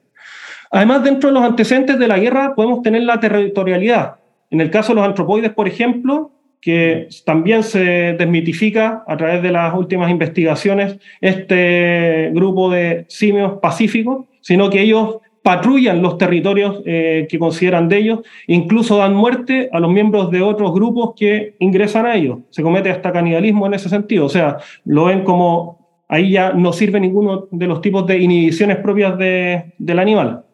Además, 0.70 1.04
dentro 1.04 1.28
de 1.28 1.34
los 1.34 1.44
antecedentes 1.44 1.98
de 1.98 2.08
la 2.08 2.18
guerra 2.18 2.54
podemos 2.54 2.82
tener 2.82 3.02
la 3.02 3.20
territorialidad. 3.20 4.16
En 4.50 4.60
el 4.60 4.70
caso 4.70 4.92
de 4.92 4.96
los 4.96 5.04
antropoides, 5.06 5.52
por 5.52 5.68
ejemplo, 5.68 6.32
que 6.60 7.08
también 7.26 7.62
se 7.62 8.14
desmitifica 8.18 9.04
a 9.06 9.16
través 9.16 9.42
de 9.42 9.52
las 9.52 9.74
últimas 9.74 10.10
investigaciones 10.10 10.96
este 11.20 12.30
grupo 12.32 12.70
de 12.70 13.04
simios 13.08 13.58
pacíficos, 13.60 14.24
sino 14.40 14.70
que 14.70 14.80
ellos 14.80 15.18
patrullan 15.44 16.00
los 16.00 16.16
territorios 16.16 16.80
eh, 16.86 17.26
que 17.28 17.38
consideran 17.38 17.86
de 17.86 17.98
ellos, 17.98 18.20
incluso 18.46 18.96
dan 18.96 19.14
muerte 19.14 19.68
a 19.70 19.78
los 19.78 19.92
miembros 19.92 20.30
de 20.30 20.40
otros 20.40 20.72
grupos 20.72 21.12
que 21.14 21.54
ingresan 21.58 22.06
a 22.06 22.14
ellos. 22.14 22.38
Se 22.48 22.62
comete 22.62 22.88
hasta 22.88 23.12
canibalismo 23.12 23.66
en 23.66 23.74
ese 23.74 23.90
sentido, 23.90 24.24
o 24.24 24.30
sea, 24.30 24.56
lo 24.86 25.04
ven 25.04 25.22
como 25.22 26.06
ahí 26.08 26.30
ya 26.30 26.54
no 26.54 26.72
sirve 26.72 26.98
ninguno 26.98 27.46
de 27.50 27.66
los 27.66 27.82
tipos 27.82 28.06
de 28.06 28.18
inhibiciones 28.20 28.78
propias 28.78 29.18
del 29.18 29.98
animal. 29.98 30.44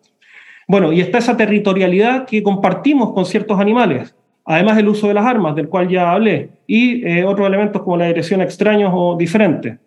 Bueno, 0.66 0.92
y 0.92 1.00
está 1.00 1.18
esa 1.18 1.37
territorialidad 1.37 2.26
que 2.26 2.42
compartimos 2.42 3.12
con 3.12 3.25
ciertos 3.26 3.61
animales, 3.61 4.16
además 4.44 4.76
del 4.76 4.88
uso 4.88 5.06
de 5.06 5.14
las 5.14 5.25
armas, 5.25 5.54
del 5.54 5.68
cual 5.68 5.88
ya 5.88 6.11
hablé, 6.11 6.50
y 6.66 7.06
eh, 7.06 7.25
otros 7.25 7.47
elementos 7.47 7.82
como 7.82 7.97
la 7.97 8.06
dirección 8.06 8.40
extraños 8.40 8.90
o 8.92 9.16
diferentes. 9.16 9.78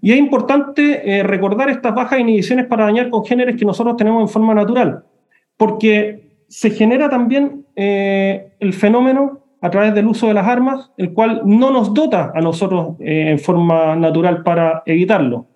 Y 0.00 0.12
es 0.12 0.18
importante 0.18 1.18
eh, 1.18 1.22
recordar 1.22 1.70
estas 1.70 1.94
bajas 1.94 2.20
inhibiciones 2.20 2.66
para 2.66 2.84
dañar 2.84 3.10
congéneres 3.10 3.56
que 3.56 3.64
nosotros 3.64 3.96
tenemos 3.96 4.22
en 4.22 4.28
forma 4.28 4.54
natural, 4.54 5.04
porque 5.56 6.28
se 6.48 6.70
genera 6.70 7.08
también 7.08 7.66
eh, 7.74 8.52
el 8.60 8.72
fenómeno 8.72 9.40
a 9.60 9.70
través 9.70 9.94
del 9.94 10.06
uso 10.06 10.28
de 10.28 10.34
las 10.34 10.46
armas, 10.46 10.90
el 10.96 11.12
cual 11.12 11.42
no 11.44 11.70
nos 11.70 11.92
dota 11.92 12.32
a 12.34 12.40
nosotros 12.40 12.96
eh, 13.00 13.30
en 13.30 13.38
forma 13.38 13.96
natural 13.96 14.42
para 14.42 14.82
evitarlo. 14.86 15.46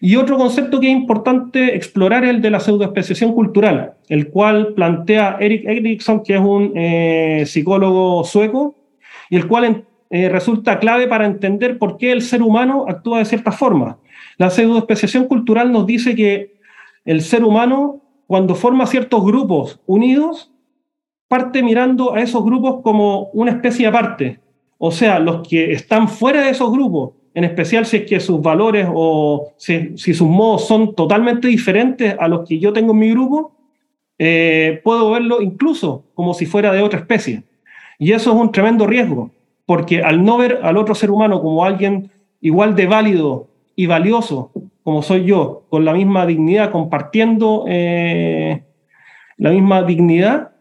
Y 0.00 0.14
otro 0.14 0.36
concepto 0.36 0.78
que 0.78 0.86
es 0.86 0.92
importante 0.92 1.74
explorar 1.74 2.22
es 2.22 2.30
el 2.30 2.40
de 2.40 2.50
la 2.50 2.60
pseudoespeciación 2.60 3.32
cultural, 3.32 3.94
el 4.08 4.28
cual 4.28 4.74
plantea 4.74 5.38
Eric 5.40 5.64
Erickson, 5.66 6.22
que 6.22 6.34
es 6.34 6.40
un 6.40 6.72
psicólogo 7.46 8.22
sueco, 8.22 8.76
y 9.28 9.34
el 9.34 9.48
cual 9.48 9.84
eh, 10.10 10.28
resulta 10.28 10.78
clave 10.78 11.06
para 11.06 11.26
entender 11.26 11.78
por 11.78 11.98
qué 11.98 12.12
el 12.12 12.22
ser 12.22 12.42
humano 12.42 12.86
actúa 12.88 13.18
de 13.18 13.24
cierta 13.24 13.52
forma. 13.52 13.98
La 14.38 14.50
pseudoespeciación 14.50 15.26
cultural 15.26 15.70
nos 15.70 15.86
dice 15.86 16.14
que 16.14 16.58
el 17.04 17.22
ser 17.22 17.44
humano, 17.44 18.00
cuando 18.26 18.54
forma 18.54 18.86
ciertos 18.86 19.24
grupos 19.24 19.80
unidos, 19.86 20.52
parte 21.28 21.62
mirando 21.62 22.14
a 22.14 22.22
esos 22.22 22.44
grupos 22.44 22.80
como 22.82 23.24
una 23.34 23.52
especie 23.52 23.86
aparte. 23.86 24.40
O 24.78 24.90
sea, 24.90 25.18
los 25.18 25.46
que 25.46 25.72
están 25.72 26.08
fuera 26.08 26.42
de 26.42 26.50
esos 26.50 26.70
grupos, 26.72 27.12
en 27.34 27.44
especial 27.44 27.84
si 27.84 27.98
es 27.98 28.06
que 28.06 28.20
sus 28.20 28.40
valores 28.40 28.88
o 28.92 29.52
si, 29.56 29.96
sus 29.96 30.22
modos 30.22 30.66
son 30.66 30.94
totalmente 30.94 31.48
diferentes 31.48 32.16
a 32.18 32.28
los 32.28 32.48
que 32.48 32.58
yo 32.58 32.72
tengo 32.72 32.92
en 32.92 32.98
mi 32.98 33.10
grupo, 33.10 33.52
eh, 34.18 34.80
puedo 34.82 35.10
verlo 35.10 35.40
incluso 35.42 36.04
como 36.14 36.34
si 36.34 36.46
fuera 36.46 36.72
de 36.72 36.82
otra 36.82 37.00
especie. 37.00 37.42
Y 37.98 38.12
eso 38.12 38.32
es 38.32 38.36
un 38.36 38.50
tremendo 38.50 38.86
riesgo, 38.86 39.30
porque 39.68 40.02
al 40.02 40.24
no 40.24 40.38
ver 40.38 40.60
al 40.62 40.78
otro 40.78 40.94
ser 40.94 41.10
humano 41.10 41.42
como 41.42 41.62
alguien 41.62 42.10
igual 42.40 42.74
de 42.74 42.86
válido 42.86 43.48
y 43.76 43.84
valioso 43.84 44.50
como 44.82 45.02
soy 45.02 45.26
yo, 45.26 45.64
con 45.68 45.84
la 45.84 45.92
misma 45.92 46.24
dignidad, 46.24 46.70
compartiendo 46.70 47.66
eh, 47.68 48.62
la 49.36 49.50
misma 49.50 49.82
dignidad, 49.82 50.52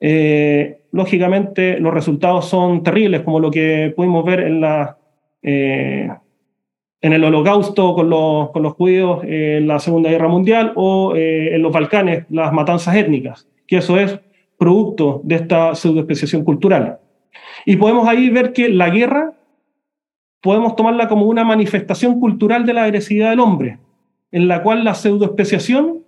eh, 0.00 0.80
lógicamente 0.92 1.78
los 1.78 1.92
resultados 1.92 2.48
son 2.48 2.82
terribles, 2.82 3.20
como 3.20 3.38
lo 3.38 3.50
que 3.50 3.92
pudimos 3.94 4.24
ver 4.24 4.40
en, 4.40 4.62
la, 4.62 4.96
eh, 5.42 6.08
en 7.02 7.12
el 7.12 7.22
holocausto 7.22 7.94
con 7.94 8.08
los, 8.08 8.48
con 8.52 8.62
los 8.62 8.72
judíos 8.72 9.22
en 9.24 9.66
la 9.66 9.78
Segunda 9.78 10.08
Guerra 10.08 10.28
Mundial 10.28 10.72
o 10.74 11.14
en 11.14 11.60
los 11.60 11.70
Balcanes, 11.70 12.24
las 12.30 12.50
matanzas 12.54 12.96
étnicas, 12.96 13.46
que 13.66 13.76
eso 13.76 13.98
es 13.98 14.18
producto 14.56 15.20
de 15.22 15.34
esta 15.34 15.74
pseudoespeciación 15.74 16.42
cultural. 16.42 17.00
Y 17.64 17.76
podemos 17.76 18.08
ahí 18.08 18.30
ver 18.30 18.52
que 18.52 18.68
la 18.68 18.90
guerra 18.90 19.34
podemos 20.40 20.76
tomarla 20.76 21.08
como 21.08 21.26
una 21.26 21.42
manifestación 21.42 22.20
cultural 22.20 22.66
de 22.66 22.74
la 22.74 22.84
agresividad 22.84 23.30
del 23.30 23.40
hombre, 23.40 23.78
en 24.30 24.46
la 24.46 24.62
cual 24.62 24.84
la 24.84 24.94
pseudoespeciación, 24.94 26.04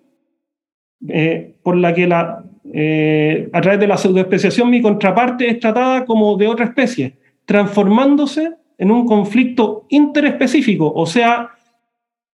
eh, 1.09 1.55
por 1.63 1.77
la 1.77 1.95
que 1.95 2.07
la, 2.07 2.45
eh, 2.73 3.49
a 3.53 3.61
través 3.63 3.81
de 3.81 3.87
la 3.87 3.97
pseudoespeciación 3.97 4.69
mi 4.69 4.83
contraparte 4.83 5.49
es 5.49 5.59
tratada 5.59 6.05
como 6.05 6.37
de 6.37 6.49
otra 6.49 6.67
especie, 6.67 7.17
transformándose 7.47 8.53
en 8.77 8.91
un 8.91 9.07
conflicto 9.07 9.87
interespecífico, 9.89 10.93
o 10.93 11.07
sea, 11.07 11.51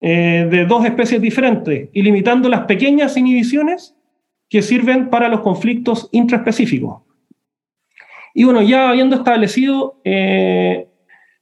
eh, 0.00 0.48
de 0.50 0.64
dos 0.64 0.86
especies 0.86 1.20
diferentes, 1.20 1.90
y 1.92 2.00
limitando 2.00 2.48
las 2.48 2.62
pequeñas 2.62 3.14
inhibiciones 3.18 3.94
que 4.48 4.62
sirven 4.62 5.10
para 5.10 5.28
los 5.28 5.40
conflictos 5.40 6.08
intraespecíficos. 6.12 7.02
Y 8.34 8.44
bueno, 8.44 8.62
ya 8.62 8.90
habiendo 8.90 9.16
establecido 9.16 10.00
eh, 10.04 10.88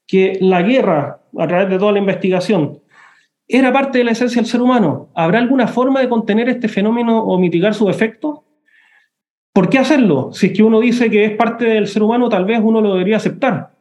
que 0.06 0.38
la 0.40 0.62
guerra, 0.62 1.20
a 1.38 1.46
través 1.46 1.68
de 1.70 1.78
toda 1.78 1.92
la 1.92 1.98
investigación, 1.98 2.80
era 3.46 3.72
parte 3.72 3.98
de 3.98 4.04
la 4.04 4.12
esencia 4.12 4.40
del 4.40 4.50
ser 4.50 4.60
humano, 4.60 5.08
¿habrá 5.14 5.38
alguna 5.38 5.66
forma 5.66 6.00
de 6.00 6.08
contener 6.08 6.48
este 6.48 6.68
fenómeno 6.68 7.22
o 7.22 7.38
mitigar 7.38 7.74
sus 7.74 7.88
efectos? 7.88 8.40
¿Por 9.52 9.70
qué 9.70 9.78
hacerlo? 9.78 10.30
Si 10.32 10.46
es 10.46 10.52
que 10.52 10.62
uno 10.62 10.80
dice 10.80 11.10
que 11.10 11.24
es 11.24 11.32
parte 11.32 11.64
del 11.64 11.88
ser 11.88 12.02
humano, 12.02 12.28
tal 12.28 12.44
vez 12.44 12.60
uno 12.62 12.80
lo 12.80 12.92
debería 12.92 13.16
aceptar. 13.16 13.72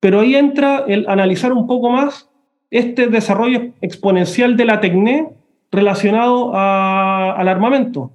Pero 0.00 0.20
ahí 0.20 0.34
entra 0.34 0.84
el 0.86 1.08
analizar 1.08 1.52
un 1.52 1.66
poco 1.66 1.90
más 1.90 2.30
este 2.70 3.08
desarrollo 3.08 3.72
exponencial 3.80 4.56
de 4.56 4.64
la 4.64 4.80
tecné 4.80 5.28
relacionado 5.72 6.52
al 6.54 7.48
armamento. 7.48 8.12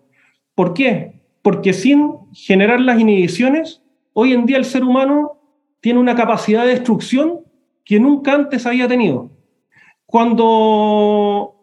¿Por 0.56 0.74
qué? 0.74 1.14
Porque 1.42 1.74
sin 1.74 2.14
generar 2.34 2.80
las 2.80 3.00
inhibiciones 3.00 3.82
hoy 4.18 4.32
en 4.34 4.46
día 4.46 4.58
el 4.58 4.66
ser 4.66 4.84
humano 4.84 5.42
tiene 5.82 6.00
una 6.00 6.16
capacidad 6.16 6.64
de 6.64 6.70
destrucción 6.70 7.42
que 7.84 8.00
nunca 8.00 8.34
antes 8.34 8.66
había 8.66 8.88
tenido. 8.88 9.30
Cuando 10.06 11.56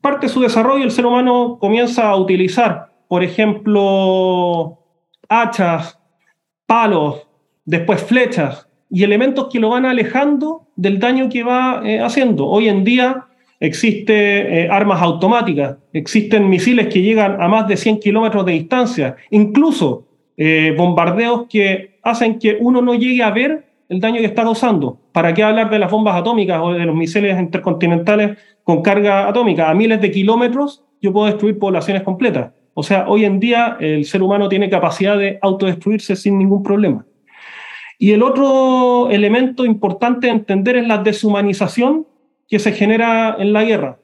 parte 0.00 0.28
su 0.28 0.40
desarrollo, 0.40 0.84
el 0.84 0.92
ser 0.92 1.04
humano 1.04 1.58
comienza 1.60 2.08
a 2.08 2.16
utilizar, 2.16 2.92
por 3.08 3.24
ejemplo, 3.24 4.78
hachas, 5.28 5.98
palos, 6.66 7.26
después 7.64 8.02
flechas 8.02 8.68
y 8.88 9.02
elementos 9.02 9.48
que 9.50 9.58
lo 9.58 9.70
van 9.70 9.84
alejando 9.84 10.68
del 10.76 11.00
daño 11.00 11.28
que 11.28 11.42
va 11.42 11.82
eh, 11.84 12.00
haciendo. 12.00 12.46
Hoy 12.46 12.68
en 12.68 12.84
día 12.84 13.26
existen 13.58 14.16
eh, 14.16 14.68
armas 14.70 15.02
automáticas, 15.02 15.76
existen 15.92 16.48
misiles 16.48 16.86
que 16.86 17.02
llegan 17.02 17.42
a 17.42 17.48
más 17.48 17.66
de 17.66 17.76
100 17.76 17.98
kilómetros 17.98 18.46
de 18.46 18.52
distancia, 18.52 19.16
incluso 19.30 20.06
eh, 20.42 20.74
bombardeos 20.74 21.48
que 21.48 21.98
hacen 22.02 22.38
que 22.38 22.56
uno 22.58 22.80
no 22.80 22.94
llegue 22.94 23.22
a 23.22 23.30
ver 23.30 23.66
el 23.90 24.00
daño 24.00 24.20
que 24.20 24.24
está 24.24 24.42
causando. 24.42 24.98
¿Para 25.12 25.34
qué 25.34 25.42
hablar 25.42 25.68
de 25.68 25.78
las 25.78 25.90
bombas 25.90 26.16
atómicas 26.16 26.62
o 26.62 26.72
de 26.72 26.86
los 26.86 26.96
misiles 26.96 27.38
intercontinentales 27.38 28.38
con 28.64 28.80
carga 28.80 29.28
atómica? 29.28 29.68
A 29.68 29.74
miles 29.74 30.00
de 30.00 30.10
kilómetros 30.10 30.82
yo 31.02 31.12
puedo 31.12 31.26
destruir 31.26 31.58
poblaciones 31.58 32.04
completas. 32.04 32.52
O 32.72 32.82
sea, 32.82 33.06
hoy 33.06 33.26
en 33.26 33.38
día 33.38 33.76
el 33.80 34.06
ser 34.06 34.22
humano 34.22 34.48
tiene 34.48 34.70
capacidad 34.70 35.18
de 35.18 35.38
autodestruirse 35.42 36.16
sin 36.16 36.38
ningún 36.38 36.62
problema. 36.62 37.04
Y 37.98 38.12
el 38.12 38.22
otro 38.22 39.10
elemento 39.10 39.66
importante 39.66 40.28
de 40.28 40.32
entender 40.32 40.76
es 40.76 40.88
la 40.88 41.02
deshumanización 41.02 42.06
que 42.48 42.58
se 42.58 42.72
genera 42.72 43.36
en 43.38 43.52
la 43.52 43.64
guerra. 43.64 43.98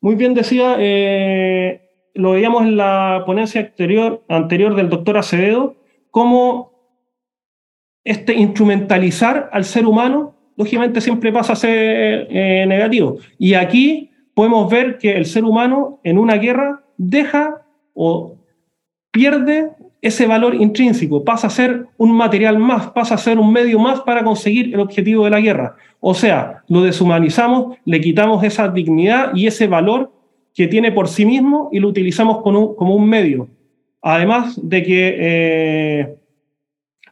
Muy 0.00 0.14
bien 0.14 0.32
decía, 0.32 0.76
eh, 0.78 1.85
lo 2.16 2.32
veíamos 2.32 2.62
en 2.62 2.76
la 2.76 3.22
ponencia 3.26 3.60
anterior, 3.60 4.22
anterior 4.28 4.74
del 4.74 4.88
doctor 4.88 5.18
Acevedo, 5.18 5.76
cómo 6.10 6.72
este 8.04 8.34
instrumentalizar 8.34 9.50
al 9.52 9.64
ser 9.64 9.86
humano, 9.86 10.34
lógicamente 10.56 11.00
siempre 11.00 11.32
pasa 11.32 11.54
a 11.54 11.56
ser 11.56 12.28
eh, 12.30 12.64
negativo. 12.66 13.18
Y 13.38 13.54
aquí 13.54 14.10
podemos 14.34 14.70
ver 14.70 14.98
que 14.98 15.16
el 15.16 15.26
ser 15.26 15.44
humano 15.44 16.00
en 16.04 16.18
una 16.18 16.36
guerra 16.36 16.84
deja 16.96 17.62
o 17.94 18.36
pierde 19.10 19.72
ese 20.02 20.26
valor 20.26 20.54
intrínseco, 20.54 21.24
pasa 21.24 21.48
a 21.48 21.50
ser 21.50 21.86
un 21.96 22.12
material 22.12 22.58
más, 22.58 22.90
pasa 22.90 23.16
a 23.16 23.18
ser 23.18 23.38
un 23.38 23.52
medio 23.52 23.78
más 23.78 24.00
para 24.00 24.22
conseguir 24.22 24.72
el 24.72 24.80
objetivo 24.80 25.24
de 25.24 25.30
la 25.30 25.40
guerra. 25.40 25.76
O 26.00 26.14
sea, 26.14 26.62
lo 26.68 26.82
deshumanizamos, 26.82 27.76
le 27.84 28.00
quitamos 28.00 28.44
esa 28.44 28.68
dignidad 28.68 29.34
y 29.34 29.46
ese 29.46 29.66
valor 29.66 30.12
que 30.56 30.66
tiene 30.66 30.90
por 30.90 31.08
sí 31.08 31.26
mismo 31.26 31.68
y 31.70 31.80
lo 31.80 31.88
utilizamos 31.88 32.38
como 32.38 32.94
un, 32.94 33.08
medio. 33.08 33.48
Además 34.00 34.58
de 34.62 34.82
que, 34.82 35.16
eh, 35.18 36.14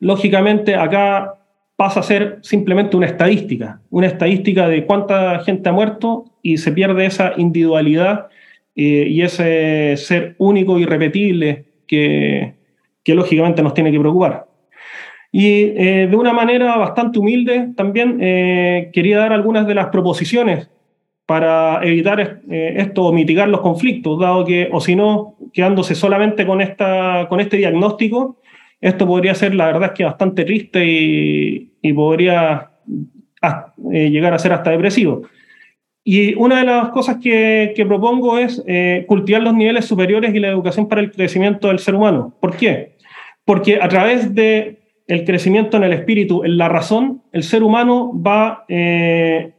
lógicamente, 0.00 0.74
acá 0.74 1.34
pasa 1.76 2.00
a 2.00 2.02
ser 2.02 2.38
simplemente 2.40 2.96
una 2.96 3.06
estadística, 3.06 3.80
una 3.90 4.06
estadística 4.06 4.66
de 4.66 4.86
cuánta 4.86 5.40
gente 5.40 5.68
ha 5.68 5.72
muerto 5.72 6.24
y 6.42 6.56
se 6.56 6.72
pierde 6.72 7.04
esa 7.04 7.34
individualidad 7.36 8.28
eh, 8.74 9.06
y 9.08 9.20
ese 9.20 9.94
ser 9.98 10.36
único 10.38 10.78
y 10.78 10.82
irrepetible 10.82 11.66
que, 11.86 12.54
que 13.04 13.14
lógicamente 13.14 13.62
nos 13.62 13.74
tiene 13.74 13.92
que 13.92 14.00
preocupar. 14.00 14.46
Y 15.30 15.72
eh, 15.76 16.06
de 16.08 16.16
una 16.16 16.32
manera 16.32 16.76
bastante 16.76 17.18
humilde 17.18 17.70
también 17.76 18.18
eh, 18.22 18.90
quería 18.92 19.18
dar 19.18 19.32
algunas 19.32 19.66
de 19.66 19.74
las 19.74 19.88
proposiciones 19.88 20.70
para 21.26 21.80
evitar 21.82 22.40
eh, 22.50 22.74
esto 22.76 23.04
o 23.04 23.12
mitigar 23.12 23.48
los 23.48 23.60
conflictos, 23.60 24.20
dado 24.20 24.44
que, 24.44 24.68
o 24.70 24.80
si 24.80 24.94
no, 24.94 25.36
quedándose 25.52 25.94
solamente 25.94 26.46
con, 26.46 26.60
esta, 26.60 27.26
con 27.28 27.40
este 27.40 27.56
diagnóstico, 27.56 28.40
esto 28.80 29.06
podría 29.06 29.34
ser, 29.34 29.54
la 29.54 29.66
verdad 29.66 29.90
es 29.90 29.92
que 29.92 30.04
bastante 30.04 30.44
triste 30.44 30.84
y, 30.84 31.72
y 31.80 31.92
podría 31.92 32.70
llegar 33.90 34.34
a 34.34 34.38
ser 34.38 34.52
hasta 34.52 34.70
depresivo. 34.70 35.22
Y 36.02 36.34
una 36.34 36.58
de 36.58 36.64
las 36.64 36.90
cosas 36.90 37.16
que, 37.16 37.72
propongo 37.86 38.38
es 38.38 38.62
cultivar 39.06 39.42
los 39.42 39.54
niveles 39.54 39.86
superiores 39.86 40.34
y 40.34 40.40
la 40.40 40.48
educación 40.48 40.86
para 40.86 41.00
el 41.00 41.10
crecimiento 41.10 41.68
del 41.68 41.78
ser 41.78 41.94
humano. 41.94 42.34
¿Por 42.40 42.56
qué? 42.56 42.96
Porque 43.44 43.78
a 43.80 43.88
través 43.88 44.34
de 44.34 44.84
el 45.06 45.24
crecimiento 45.24 45.76
en 45.76 45.84
el 45.84 45.92
espíritu, 45.92 46.44
en 46.44 46.56
la 46.56 46.68
razón, 46.68 47.22
el 47.32 47.42
ser 47.42 47.62
humano 47.62 48.12
va 48.14 48.64
eh, 48.68 49.53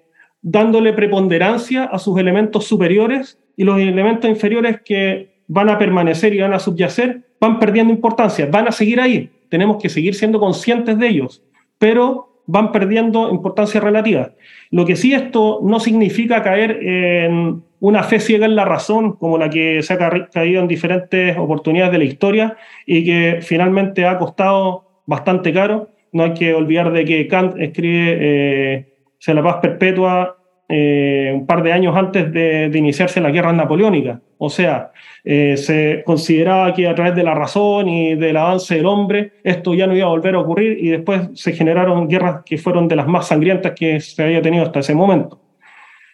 dándole 0.48 0.94
preponderancia 0.94 1.86
a 1.86 1.98
sus 1.98 2.20
elementos 2.20 2.66
superiores 2.66 3.40
y 3.58 3.64
los 3.64 3.80
elementos 3.80 4.30
inferiores 4.30 4.80
que 4.86 5.40
van 5.48 5.70
a 5.70 5.80
permanecer 5.80 6.36
y 6.36 6.40
van 6.40 6.54
a 6.54 6.60
subyacer 6.60 7.24
van 7.40 7.60
perdiendo 7.60 7.92
importancia, 7.92 8.48
van 8.50 8.68
a 8.68 8.72
seguir 8.72 9.02
ahí. 9.02 9.32
Tenemos 9.50 9.82
que 9.82 9.90
seguir 9.90 10.14
siendo 10.14 10.40
conscientes 10.40 11.00
de 11.00 11.08
ellos, 11.08 11.44
pero 11.80 12.44
van 12.46 12.72
perdiendo 12.72 13.32
importancia 13.32 13.82
relativa. 13.82 14.34
Lo 14.70 14.86
que 14.86 14.96
sí 14.96 15.16
esto 15.16 15.62
no 15.64 15.80
significa 15.80 16.44
caer 16.44 16.80
en 16.84 17.64
una 17.80 18.04
fe 18.04 18.20
ciega 18.20 18.46
en 18.46 18.56
la 18.56 18.66
razón, 18.66 19.14
como 19.14 19.40
la 19.40 19.50
que 19.50 19.82
se 19.82 19.94
ha 19.94 20.28
caído 20.32 20.62
en 20.62 20.68
diferentes 20.68 21.36
oportunidades 21.38 21.92
de 21.92 21.98
la 21.98 22.04
historia 22.04 22.58
y 22.86 23.04
que 23.04 23.40
finalmente 23.42 24.06
ha 24.06 24.20
costado 24.20 25.02
bastante 25.08 25.52
caro. 25.52 25.90
No 26.12 26.24
hay 26.24 26.34
que 26.36 26.54
olvidar 26.54 26.94
de 26.94 27.04
que 27.04 27.28
Kant 27.28 27.60
escribe 27.60 28.18
eh, 28.22 28.95
la 29.34 29.44
paz 29.44 29.58
perpetua 29.62 30.38
eh, 30.68 31.32
un 31.32 31.46
par 31.46 31.62
de 31.62 31.72
años 31.72 31.96
antes 31.96 32.32
de, 32.34 32.72
iniciarse 32.74 33.22
la 33.22 33.30
guerra 33.30 33.54
napoleónica. 33.54 34.20
O 34.40 34.50
sea, 34.50 34.92
eh, 35.24 35.58
se 35.58 36.02
consideraba 36.06 36.74
que 36.74 36.88
a 36.88 36.96
través 36.96 37.16
de 37.16 37.24
la 37.24 37.36
razón 37.36 37.88
y 37.88 38.16
del 38.16 38.36
avance 38.36 38.76
del 38.76 38.88
hombre 38.88 39.34
esto 39.44 39.76
ya 39.76 39.86
no 39.86 39.96
iba 39.96 40.08
a 40.08 40.10
volver 40.10 40.34
a 40.34 40.40
ocurrir 40.40 40.78
y 40.84 40.90
después 40.90 41.30
se 41.36 41.54
generaron 41.54 42.08
guerras 42.08 42.42
que 42.46 42.58
fueron 42.58 42.88
de 42.88 42.96
las 42.96 43.08
más 43.08 43.28
sangrientas 43.28 43.74
que 43.74 44.00
se 44.00 44.24
había 44.24 44.42
tenido 44.42 44.64
hasta 44.64 44.80
ese 44.80 44.96
momento. 44.96 45.40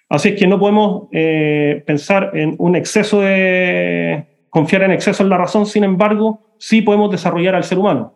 Así 0.10 0.30
es 0.30 0.36
que 0.40 0.48
no 0.48 0.60
podemos 0.60 1.08
eh, 1.14 1.82
pensar 1.86 2.32
en 2.34 2.56
un 2.58 2.76
exceso 2.76 3.22
de, 3.22 4.26
confiar 4.50 4.84
en 4.84 4.92
exceso 4.92 5.24
en 5.24 5.30
la 5.30 5.38
razón, 5.38 5.66
sin 5.66 5.86
embargo, 5.86 6.42
sí 6.58 6.82
podemos 6.82 7.10
desarrollar 7.10 7.56
al 7.56 7.64
ser 7.64 7.80
humano. 7.80 8.16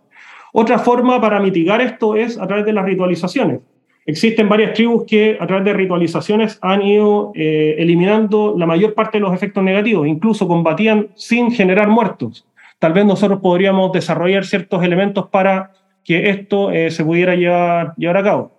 Otra 0.51 0.79
forma 0.79 1.21
para 1.21 1.39
mitigar 1.39 1.79
esto 1.79 2.15
es 2.15 2.37
a 2.37 2.45
través 2.45 2.65
de 2.65 2.73
las 2.73 2.85
ritualizaciones. 2.85 3.61
Existen 4.07 4.47
varias 4.47 4.73
tribus 4.73 5.05
que 5.07 5.35
a 5.39 5.47
través 5.47 5.65
de 5.65 5.73
ritualizaciones 5.73 6.59
han 6.61 6.83
ido 6.83 7.31
eh, 7.33 7.75
eliminando 7.79 8.53
la 8.55 8.67
mayor 8.67 8.93
parte 8.93 9.17
de 9.17 9.23
los 9.23 9.33
efectos 9.33 9.63
negativos, 9.63 10.07
incluso 10.07 10.47
combatían 10.47 11.09
sin 11.15 11.51
generar 11.51 11.87
muertos. 11.87 12.47
Tal 12.77 12.93
vez 12.93 13.03
nosotros 13.05 13.39
podríamos 13.41 13.91
desarrollar 13.91 14.45
ciertos 14.45 14.83
elementos 14.83 15.27
para 15.29 15.71
que 16.03 16.29
esto 16.29 16.69
eh, 16.69 16.91
se 16.91 17.03
pudiera 17.03 17.35
llevar, 17.35 17.95
llevar 17.97 18.17
a 18.17 18.23
cabo. 18.23 18.51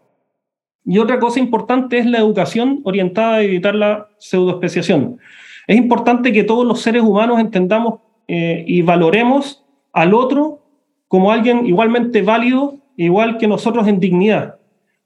Y 0.84 0.98
otra 0.98 1.20
cosa 1.20 1.38
importante 1.38 1.98
es 1.98 2.06
la 2.06 2.18
educación 2.18 2.80
orientada 2.84 3.36
a 3.36 3.42
evitar 3.42 3.76
la 3.76 4.08
pseudoespeciación. 4.18 5.18
Es 5.66 5.76
importante 5.76 6.32
que 6.32 6.44
todos 6.44 6.66
los 6.66 6.80
seres 6.80 7.02
humanos 7.02 7.38
entendamos 7.38 8.00
eh, 8.26 8.64
y 8.66 8.82
valoremos 8.82 9.64
al 9.92 10.12
otro 10.12 10.62
como 11.06 11.30
alguien 11.30 11.66
igualmente 11.66 12.22
válido, 12.22 12.78
igual 12.96 13.38
que 13.38 13.46
nosotros 13.46 13.86
en 13.86 14.00
dignidad. 14.00 14.56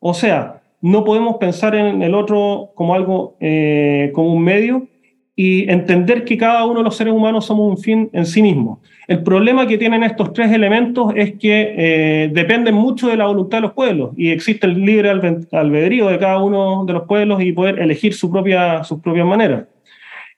O 0.01 0.15
sea, 0.15 0.63
no 0.81 1.05
podemos 1.05 1.37
pensar 1.37 1.75
en 1.75 2.03
el 2.03 2.15
otro 2.15 2.73
como 2.75 2.95
algo, 2.95 3.37
eh, 3.41 4.11
como 4.15 4.33
un 4.33 4.43
medio, 4.43 4.89
y 5.37 5.71
entender 5.71 6.25
que 6.25 6.37
cada 6.37 6.67
uno 6.67 6.81
de 6.81 6.85
los 6.85 6.97
seres 6.97 7.15
humanos 7.15 7.47
somos 7.47 7.71
un 7.71 7.79
fin 7.79 8.11
en 8.13 8.27
sí 8.27 8.43
mismo. 8.43 8.83
El 9.09 9.23
problema 9.23 9.67
que 9.67 9.79
tienen 9.79 10.03
estos 10.03 10.35
tres 10.35 10.53
elementos 10.53 11.13
es 11.17 11.33
que 11.39 11.75
eh, 11.79 12.31
dependen 12.33 12.75
mucho 12.75 13.09
de 13.09 13.17
la 13.17 13.27
voluntad 13.27 13.59
de 13.59 13.63
los 13.63 13.73
pueblos 13.73 14.11
y 14.17 14.29
existe 14.31 14.67
el 14.67 14.85
libre 14.85 15.09
albedrío 15.09 16.09
de 16.09 16.19
cada 16.19 16.43
uno 16.43 16.85
de 16.85 16.93
los 16.93 17.05
pueblos 17.05 17.43
y 17.43 17.53
poder 17.53 17.79
elegir 17.79 18.13
su 18.13 18.31
propia, 18.31 18.85
sus 18.85 19.01
propias 19.01 19.27
maneras. 19.27 19.65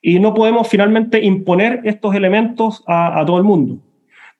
Y 0.01 0.21
no 0.21 0.35
podemos 0.35 0.69
finalmente 0.69 1.21
imponer 1.21 1.81
estos 1.85 2.15
elementos 2.15 2.85
a, 2.87 3.25
todo 3.27 3.39
el 3.39 3.45
mundo. 3.45 3.79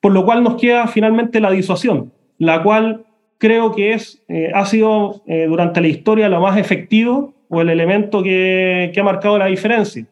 Por 0.01 0.13
lo 0.13 0.23
cual 0.23 0.43
nos 0.43 0.55
queda 0.55 0.87
finalmente 0.87 1.41
la 1.41 1.51
disuasión, 1.51 2.13
la 2.37 2.63
cual 2.63 3.05
creo 3.43 3.75
que 3.75 3.91
es, 3.91 4.23
eh, 4.29 4.51
ha 4.55 4.65
sido 4.65 5.21
eh, 5.27 5.47
durante 5.49 5.81
la 5.81 5.89
historia 5.89 6.29
lo 6.29 6.39
más 6.39 6.57
efectivo 6.57 7.33
o 7.49 7.59
el 7.59 7.67
elemento 7.67 8.23
que, 8.23 8.89
que 8.93 8.99
ha 9.01 9.03
marcado 9.03 9.37
la 9.37 9.47
diferencia 9.47 10.07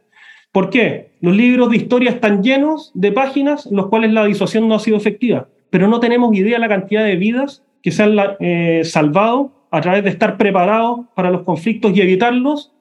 ¿Por 0.52 0.70
qué? 0.70 1.12
Los 1.22 1.34
libros 1.34 1.70
de 1.70 1.78
historia 1.78 2.10
están 2.10 2.44
llenos 2.44 2.92
de 2.94 3.14
páginas 3.14 3.68
en 3.68 3.78
las 3.78 3.86
cuales 3.86 4.12
la 4.12 4.26
disuasión 4.26 4.68
no 4.68 4.76
ha 4.76 4.80
sido 4.80 4.98
efectiva, 4.98 5.48
pero 5.70 5.88
no 5.88 6.02
tenemos 6.02 6.36
idea 6.36 6.56
de 6.56 6.60
la 6.60 6.68
cantidad 6.68 7.06
de 7.06 7.16
vidas 7.16 7.64
que 7.82 7.92
se 7.92 8.04
han 8.04 8.18
eh, 8.42 8.82
salvado 8.84 9.54
a 9.72 9.80
través 9.80 10.04
de 10.04 10.10
estar 10.10 10.36
preparados 10.38 11.06
para 11.16 11.32
los 11.32 11.44
conflictos 11.44 11.96
y 11.96 12.02
evitarlos, 12.02 12.74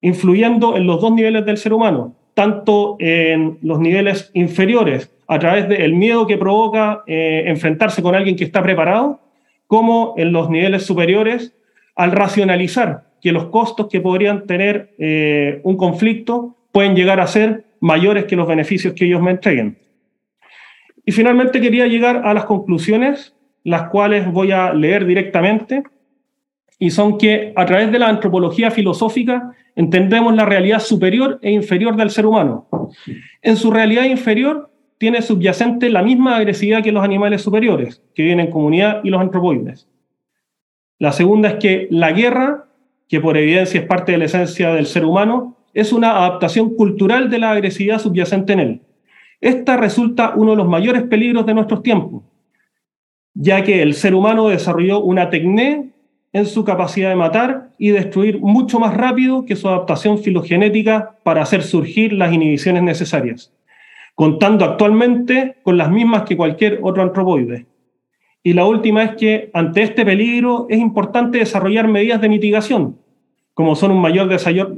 influyendo 0.00 0.76
en 0.76 0.88
los 0.88 1.00
dos 1.00 1.12
niveles 1.12 1.46
del 1.46 1.58
ser 1.58 1.72
humano, 1.72 2.16
tanto 2.34 2.96
en 2.98 3.58
los 3.62 3.78
niveles 3.78 4.32
inferiores, 4.34 5.12
a 5.28 5.38
través 5.38 5.68
del 5.68 5.94
miedo 5.94 6.26
que 6.26 6.38
provoca 6.38 7.04
eh, 7.06 7.44
enfrentarse 7.46 8.02
con 8.02 8.16
alguien 8.16 8.34
que 8.34 8.44
está 8.44 8.64
preparado, 8.64 9.20
como 9.66 10.14
en 10.16 10.32
los 10.32 10.50
niveles 10.50 10.84
superiores, 10.84 11.54
al 11.94 12.12
racionalizar 12.12 13.04
que 13.20 13.32
los 13.32 13.46
costos 13.46 13.88
que 13.88 14.00
podrían 14.00 14.46
tener 14.46 14.94
eh, 14.98 15.60
un 15.64 15.76
conflicto 15.76 16.56
pueden 16.72 16.94
llegar 16.94 17.20
a 17.20 17.26
ser 17.26 17.64
mayores 17.80 18.24
que 18.24 18.36
los 18.36 18.46
beneficios 18.46 18.94
que 18.94 19.06
ellos 19.06 19.22
me 19.22 19.32
entreguen. 19.32 19.78
Y 21.04 21.12
finalmente 21.12 21.60
quería 21.60 21.86
llegar 21.86 22.22
a 22.24 22.34
las 22.34 22.44
conclusiones, 22.44 23.34
las 23.64 23.88
cuales 23.88 24.30
voy 24.30 24.52
a 24.52 24.72
leer 24.74 25.06
directamente, 25.06 25.84
y 26.78 26.90
son 26.90 27.16
que 27.16 27.52
a 27.56 27.64
través 27.64 27.90
de 27.90 27.98
la 27.98 28.08
antropología 28.08 28.70
filosófica 28.70 29.52
entendemos 29.74 30.34
la 30.34 30.44
realidad 30.44 30.80
superior 30.80 31.38
e 31.42 31.50
inferior 31.50 31.96
del 31.96 32.10
ser 32.10 32.26
humano. 32.26 32.68
En 33.40 33.56
su 33.56 33.70
realidad 33.70 34.04
inferior 34.04 34.70
tiene 34.98 35.22
subyacente 35.22 35.90
la 35.90 36.02
misma 36.02 36.36
agresividad 36.36 36.82
que 36.82 36.92
los 36.92 37.04
animales 37.04 37.42
superiores, 37.42 38.02
que 38.14 38.22
viven 38.22 38.40
en 38.40 38.50
comunidad, 38.50 39.00
y 39.04 39.10
los 39.10 39.20
antropoides. 39.20 39.88
La 40.98 41.12
segunda 41.12 41.50
es 41.50 41.54
que 41.56 41.88
la 41.90 42.12
guerra, 42.12 42.66
que 43.08 43.20
por 43.20 43.36
evidencia 43.36 43.80
es 43.80 43.86
parte 43.86 44.12
de 44.12 44.18
la 44.18 44.24
esencia 44.24 44.72
del 44.72 44.86
ser 44.86 45.04
humano, 45.04 45.56
es 45.74 45.92
una 45.92 46.16
adaptación 46.16 46.74
cultural 46.74 47.28
de 47.28 47.38
la 47.38 47.50
agresividad 47.50 47.98
subyacente 47.98 48.54
en 48.54 48.60
él. 48.60 48.80
Esta 49.42 49.76
resulta 49.76 50.32
uno 50.34 50.52
de 50.52 50.56
los 50.56 50.68
mayores 50.68 51.02
peligros 51.02 51.44
de 51.44 51.52
nuestros 51.52 51.82
tiempos, 51.82 52.22
ya 53.34 53.62
que 53.62 53.82
el 53.82 53.92
ser 53.92 54.14
humano 54.14 54.48
desarrolló 54.48 55.00
una 55.00 55.28
tecné 55.28 55.90
en 56.32 56.46
su 56.46 56.64
capacidad 56.64 57.10
de 57.10 57.16
matar 57.16 57.70
y 57.78 57.90
destruir 57.90 58.40
mucho 58.40 58.78
más 58.78 58.94
rápido 58.94 59.44
que 59.44 59.56
su 59.56 59.68
adaptación 59.68 60.18
filogenética 60.18 61.16
para 61.22 61.42
hacer 61.42 61.62
surgir 61.62 62.14
las 62.14 62.32
inhibiciones 62.32 62.82
necesarias, 62.82 63.52
contando 64.16 64.64
actualmente 64.64 65.56
con 65.62 65.76
las 65.76 65.90
mismas 65.90 66.22
que 66.22 66.38
cualquier 66.38 66.80
otro 66.82 67.02
antropoide. 67.02 67.66
Y 68.42 68.54
la 68.54 68.64
última 68.64 69.04
es 69.04 69.16
que 69.16 69.50
ante 69.52 69.82
este 69.82 70.06
peligro 70.06 70.66
es 70.70 70.78
importante 70.78 71.38
desarrollar 71.38 71.86
medidas 71.86 72.20
de 72.22 72.30
mitigación, 72.30 72.96
como 73.52 73.76
son 73.76 73.90
un 73.90 74.00
mayor 74.00 74.28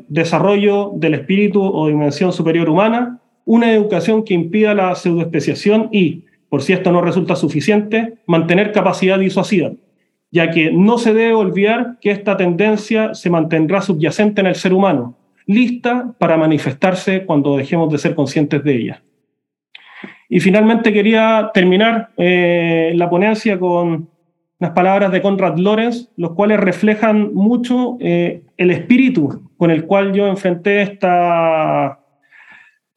desarrollo 0.09 0.91
del 0.97 1.15
espíritu 1.15 1.63
o 1.63 1.87
dimensión 1.87 2.33
superior 2.33 2.69
humana, 2.69 3.21
una 3.45 3.73
educación 3.73 4.25
que 4.25 4.35
impida 4.35 4.75
la 4.75 4.95
pseudoespeciación 4.97 5.89
y, 5.93 6.25
por 6.49 6.63
si 6.63 6.73
esto 6.73 6.91
no 6.91 7.01
resulta 7.01 7.37
suficiente, 7.37 8.15
mantener 8.27 8.73
capacidad 8.73 9.21
disuasiva, 9.21 9.71
ya 10.33 10.51
que 10.51 10.73
no 10.73 10.99
se 10.99 11.15
debe 11.15 11.35
olvidar 11.35 11.99
que 12.01 12.11
esta 12.11 12.37
tendencia 12.37 13.15
se 13.15 13.31
mantendrá 13.31 13.83
subyacente 13.83 14.41
en 14.41 14.49
el 14.49 14.57
ser 14.57 14.73
humano, 14.73 15.17
lista 15.47 16.13
para 16.19 16.37
manifestarse 16.37 17.25
cuando 17.25 17.57
dejemos 17.57 17.93
de 17.93 17.99
ser 17.99 18.17
conscientes 18.17 18.65
de 18.65 18.77
ella. 18.77 19.03
Y 20.29 20.41
finalmente 20.41 20.93
quería 20.93 21.51
terminar 21.55 22.11
eh, 22.17 22.93
la 22.95 23.09
ponencia 23.09 23.59
con 23.59 24.09
las 24.59 24.71
palabras 24.71 25.11
de 25.13 25.23
Conrad 25.23 25.57
Lorenz, 25.57 26.11
los 26.17 26.33
cuales 26.33 26.61
reflejan 26.61 27.33
mucho 27.33 27.97
eh, 28.01 28.43
el 28.57 28.71
espíritu 28.71 29.49
con 29.57 29.71
el 29.71 29.85
cual 29.85 30.13
yo 30.13 30.27
enfrenté 30.27 30.83
esta, 30.83 32.01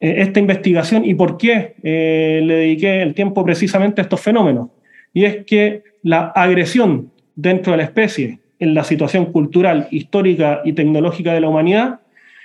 eh, 0.00 0.14
esta 0.18 0.40
investigación 0.40 1.04
y 1.04 1.14
por 1.14 1.38
qué 1.38 1.74
le 1.82 2.54
dediqué 2.54 3.00
el 3.02 3.14
tiempo 3.14 3.44
precisamente 3.44 4.00
a 4.00 4.04
estos 4.04 4.20
fenómenos. 4.20 4.68
Y 5.14 5.24
es 5.24 5.44
que 5.44 5.84
la 6.02 6.32
agresión 6.34 7.12
dentro 7.34 7.72
de 7.72 7.78
la 7.78 7.84
especie 7.84 8.40
en 8.58 8.74
la 8.74 8.84
situación 8.84 9.26
cultural, 9.26 9.88
histórica 9.90 10.60
y 10.64 10.72
tecnológica 10.72 11.32
de 11.32 11.40
la 11.40 11.48
humanidad 11.48 12.00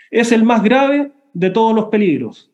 es 0.10 0.32
el 0.32 0.44
más 0.44 0.64
grave 0.64 1.12
de 1.34 1.50
todos 1.50 1.76
los 1.76 1.86
peligros, 1.86 2.50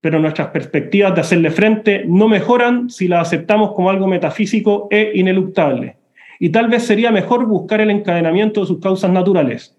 pero 0.00 0.18
nuestras 0.18 0.48
perspectivas 0.48 1.14
de 1.14 1.20
hacerle 1.20 1.50
frente 1.50 2.04
no 2.06 2.28
mejoran 2.28 2.88
si 2.88 3.06
la 3.06 3.20
aceptamos 3.20 3.72
como 3.72 3.90
algo 3.90 4.06
metafísico 4.06 4.88
e 4.90 5.12
ineluctable. 5.14 5.96
Y 6.38 6.48
tal 6.48 6.68
vez 6.68 6.84
sería 6.84 7.10
mejor 7.10 7.46
buscar 7.46 7.80
el 7.82 7.90
encadenamiento 7.90 8.62
de 8.62 8.66
sus 8.66 8.80
causas 8.80 9.10
naturales. 9.10 9.76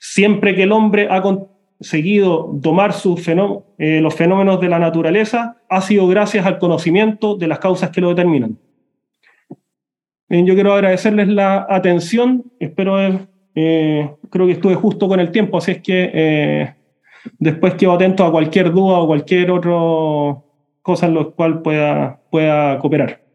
Siempre 0.00 0.54
que 0.54 0.62
el 0.62 0.72
hombre 0.72 1.08
ha 1.10 1.20
conseguido 1.20 2.50
domar 2.54 2.94
eh, 3.78 4.00
los 4.00 4.14
fenómenos 4.14 4.60
de 4.60 4.68
la 4.68 4.78
naturaleza, 4.78 5.58
ha 5.68 5.80
sido 5.82 6.08
gracias 6.08 6.46
al 6.46 6.58
conocimiento 6.58 7.36
de 7.36 7.48
las 7.48 7.58
causas 7.58 7.90
que 7.90 8.00
lo 8.00 8.08
determinan. 8.08 8.58
yo 10.30 10.54
quiero 10.54 10.72
agradecerles 10.72 11.28
la 11.28 11.66
atención, 11.68 12.44
espero 12.58 12.98
eh, 13.54 14.10
creo 14.30 14.46
que 14.46 14.52
estuve 14.52 14.76
justo 14.76 15.08
con 15.08 15.20
el 15.20 15.30
tiempo, 15.30 15.58
así 15.58 15.72
es 15.72 15.82
que 15.82 16.10
eh, 16.14 16.74
después 17.38 17.74
quedo 17.74 17.92
atento 17.92 18.24
a 18.24 18.30
cualquier 18.30 18.72
duda 18.72 18.98
o 18.98 19.06
cualquier 19.06 19.50
otra 19.50 20.42
cosa 20.82 21.06
en 21.06 21.14
la 21.14 21.24
cual 21.24 21.62
pueda, 21.62 22.20
pueda 22.30 22.78
cooperar. 22.78 23.27